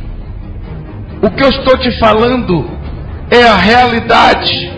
O 1.21 1.29
que 1.29 1.43
eu 1.43 1.49
estou 1.49 1.77
te 1.77 1.91
falando 1.99 2.69
é 3.29 3.43
a 3.43 3.57
realidade. 3.57 4.71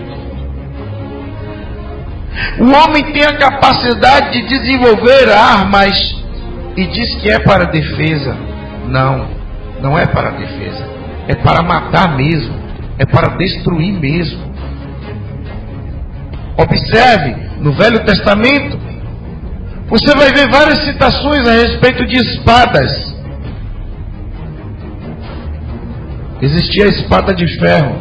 O 2.58 2.64
homem 2.64 3.12
tem 3.12 3.24
a 3.24 3.36
capacidade 3.36 4.32
de 4.32 4.48
desenvolver 4.48 5.30
armas 5.30 5.96
e 6.76 6.86
diz 6.86 7.14
que 7.20 7.30
é 7.30 7.38
para 7.38 7.66
defesa. 7.66 8.36
Não, 8.88 9.28
não 9.80 9.96
é 9.96 10.06
para 10.06 10.30
defesa. 10.30 10.88
É 11.28 11.34
para 11.36 11.62
matar 11.62 12.16
mesmo. 12.16 12.61
É 12.98 13.06
para 13.06 13.36
destruir 13.36 13.92
mesmo. 13.98 14.52
Observe, 16.56 17.34
no 17.58 17.72
Velho 17.72 18.04
Testamento, 18.04 18.78
você 19.88 20.14
vai 20.14 20.30
ver 20.32 20.48
várias 20.48 20.84
citações 20.84 21.46
a 21.46 21.52
respeito 21.52 22.06
de 22.06 22.16
espadas. 22.16 23.12
existia 26.42 26.86
a 26.86 26.88
espada 26.88 27.32
de 27.32 27.46
ferro, 27.58 27.94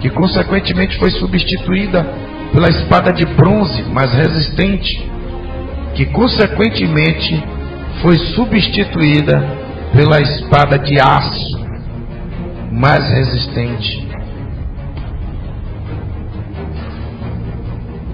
que 0.00 0.08
consequentemente 0.08 0.96
foi 0.96 1.10
substituída 1.10 2.06
pela 2.52 2.68
espada 2.68 3.12
de 3.12 3.24
bronze, 3.24 3.82
mais 3.82 4.12
resistente, 4.14 5.04
que 5.94 6.06
consequentemente 6.06 7.42
foi 8.00 8.16
substituída 8.34 9.44
pela 9.92 10.20
espada 10.20 10.78
de 10.78 11.00
aço, 11.00 11.61
mais 12.72 13.06
resistente. 13.12 14.08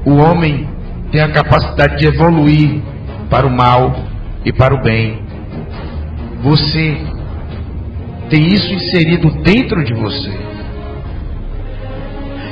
O 0.05 0.17
homem 0.17 0.69
tem 1.13 1.21
a 1.21 1.31
capacidade 1.31 1.99
de 1.99 2.07
evoluir 2.07 2.83
para 3.31 3.47
o 3.47 3.51
mal 3.51 3.95
e 4.45 4.53
para 4.53 4.75
o 4.75 4.83
bem. 4.83 5.23
Você 6.43 6.97
tem 8.29 8.49
isso 8.49 8.73
inserido 8.73 9.31
dentro 9.43 9.85
de 9.85 9.95
você. 9.95 10.31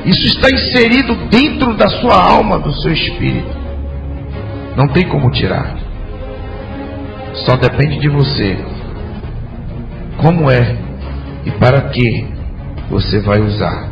Isso 0.05 0.27
está 0.27 0.49
inserido 0.51 1.17
dentro 1.29 1.75
da 1.75 1.89
sua 1.89 2.15
alma, 2.15 2.59
do 2.59 2.73
seu 2.73 2.93
espírito. 2.93 3.57
Não 4.77 4.87
tem 4.89 5.09
como 5.09 5.31
tirar. 5.33 5.77
Só 7.47 7.57
depende 7.57 7.99
de 7.99 8.09
você. 8.09 8.57
Como 10.19 10.51
é 10.51 10.86
e 11.47 11.51
para 11.53 11.89
que 11.91 12.27
você 12.91 13.21
vai 13.21 13.41
usar. 13.41 13.89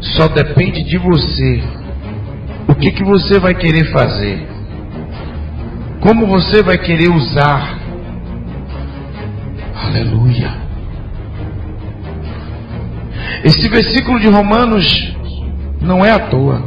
Só 0.00 0.28
depende 0.28 0.84
de 0.84 0.98
você. 0.98 1.62
O 2.68 2.74
que, 2.74 2.92
que 2.92 3.02
você 3.02 3.40
vai 3.40 3.54
querer 3.54 3.90
fazer? 3.92 4.46
Como 6.00 6.26
você 6.26 6.62
vai 6.62 6.78
querer 6.78 7.08
usar 7.10 7.82
Aleluia. 9.92 10.50
Esse 13.44 13.68
versículo 13.68 14.18
de 14.20 14.28
Romanos 14.28 14.86
não 15.80 16.04
é 16.04 16.12
à 16.12 16.30
toa. 16.30 16.62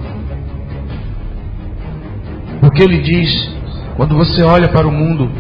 Porque 2.60 2.84
ele 2.84 3.02
diz: 3.02 3.50
quando 3.96 4.16
você 4.16 4.44
olha 4.44 4.68
para 4.68 4.88
o 4.88 4.92
mundo, 4.92 5.32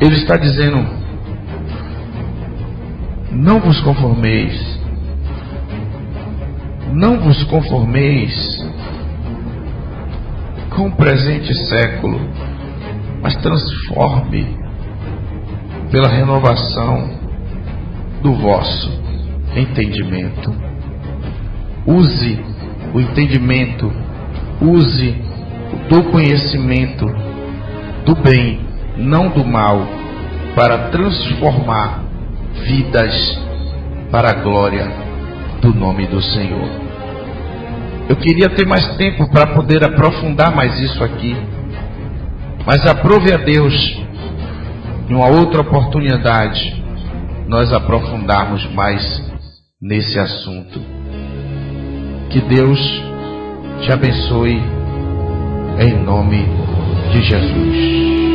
ele 0.00 0.14
está 0.16 0.36
dizendo: 0.36 0.86
não 3.30 3.60
vos 3.60 3.80
conformeis, 3.80 4.80
não 6.92 7.18
vos 7.18 7.42
conformeis 7.44 8.64
com 10.70 10.88
o 10.88 10.96
presente 10.96 11.54
século, 11.68 12.20
mas 13.22 13.36
transforme 13.36 14.56
pela 15.90 16.08
renovação 16.08 17.10
do 18.22 18.34
vosso 18.34 18.90
entendimento. 19.56 20.52
Use 21.86 22.42
o 22.94 23.00
entendimento, 23.00 23.92
use 24.60 25.14
do 25.88 26.04
conhecimento 26.10 27.06
do 28.04 28.14
bem, 28.16 28.63
não 28.96 29.28
do 29.28 29.44
mal, 29.44 29.86
para 30.54 30.90
transformar 30.90 32.04
vidas 32.66 33.38
para 34.10 34.30
a 34.30 34.34
glória 34.34 34.88
do 35.60 35.74
nome 35.74 36.06
do 36.06 36.22
Senhor. 36.22 36.68
Eu 38.08 38.16
queria 38.16 38.48
ter 38.50 38.66
mais 38.66 38.96
tempo 38.96 39.28
para 39.30 39.48
poder 39.48 39.82
aprofundar 39.84 40.54
mais 40.54 40.78
isso 40.78 41.02
aqui, 41.02 41.34
mas 42.66 42.86
aprove 42.86 43.32
a 43.32 43.38
Deus 43.38 43.74
em 45.08 45.14
uma 45.14 45.28
outra 45.28 45.60
oportunidade, 45.60 46.82
nós 47.46 47.72
aprofundarmos 47.72 48.64
mais 48.72 49.02
nesse 49.80 50.18
assunto. 50.18 50.80
Que 52.30 52.40
Deus 52.40 52.78
te 53.82 53.92
abençoe 53.92 54.62
em 55.78 55.94
nome 56.04 56.46
de 57.12 57.22
Jesus. 57.22 58.33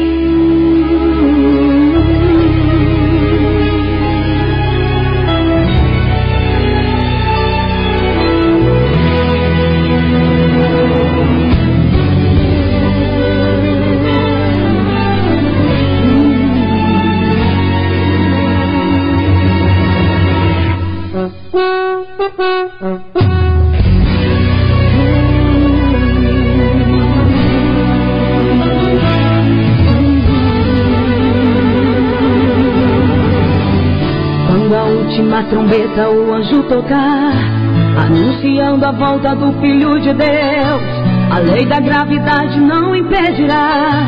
Trombeta 35.50 36.10
o 36.10 36.34
anjo 36.34 36.64
tocar, 36.64 37.34
anunciando 38.06 38.86
a 38.86 38.91
volta 38.91 39.36
do 39.36 39.52
Filho 39.60 40.00
de 40.00 40.14
Deus. 40.14 41.00
A 41.32 41.39
lei 41.39 41.66
da 41.66 41.80
gravidade 41.80 42.60
não 42.60 42.95
impedirá 42.95 44.04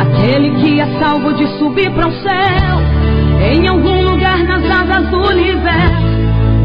aquele 0.00 0.50
que 0.56 0.80
é 0.80 0.86
salvo 0.98 1.32
de 1.32 1.46
subir 1.58 1.90
para 1.92 2.08
o 2.08 2.12
céu. 2.12 2.80
Em 3.52 3.68
algum 3.68 4.02
lugar 4.02 4.38
nas 4.38 4.64
asas 4.64 5.08
do 5.10 5.18
universo, 5.30 6.10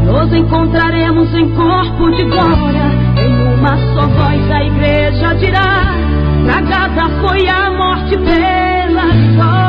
nos 0.04 0.32
encontraremos 0.32 1.34
em 1.34 1.48
corpo 1.54 2.10
de 2.10 2.24
glória. 2.24 2.86
Em 3.18 3.54
uma 3.54 3.76
só 3.94 4.06
voz 4.08 4.50
a 4.50 4.64
igreja 4.64 5.34
dirá: 5.34 5.94
Tragada 6.44 7.08
foi 7.20 7.48
a 7.48 7.70
morte 7.70 8.16
pela 8.18 9.06
vitória. 9.06 9.65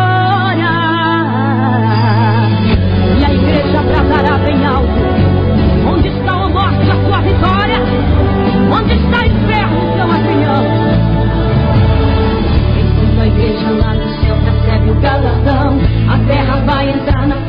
Bradará 4.07 4.37
bem 4.37 4.65
alto: 4.65 4.87
Onde 5.85 6.07
está 6.07 6.31
a 6.31 6.49
morte, 6.49 6.89
a 6.89 6.95
sua 7.05 7.21
vitória? 7.21 7.79
Onde 8.71 8.93
está 8.93 9.19
o 9.19 9.25
inferno, 9.25 9.79
seu 9.95 10.11
avião? 10.11 10.63
Enquanto 12.79 13.21
a 13.21 13.27
igreja 13.27 13.69
lá 13.71 13.93
no 13.93 14.09
céu 14.21 14.37
recebe 14.45 14.91
o 14.91 14.95
galardão, 14.95 15.79
a 16.09 16.17
terra 16.27 16.63
vai 16.65 16.89
entrar 16.89 17.27
na 17.27 17.35
da. 17.35 17.46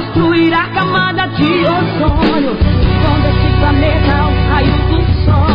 destruir 0.00 0.54
a 0.54 0.68
camada 0.68 1.26
de 1.28 1.64
ozônio. 1.64 2.56
Quando 3.02 3.26
esse 3.26 3.58
planeta, 3.58 4.26
o 4.26 4.48
raio 4.48 4.72
do 4.88 5.24
sol. 5.24 5.47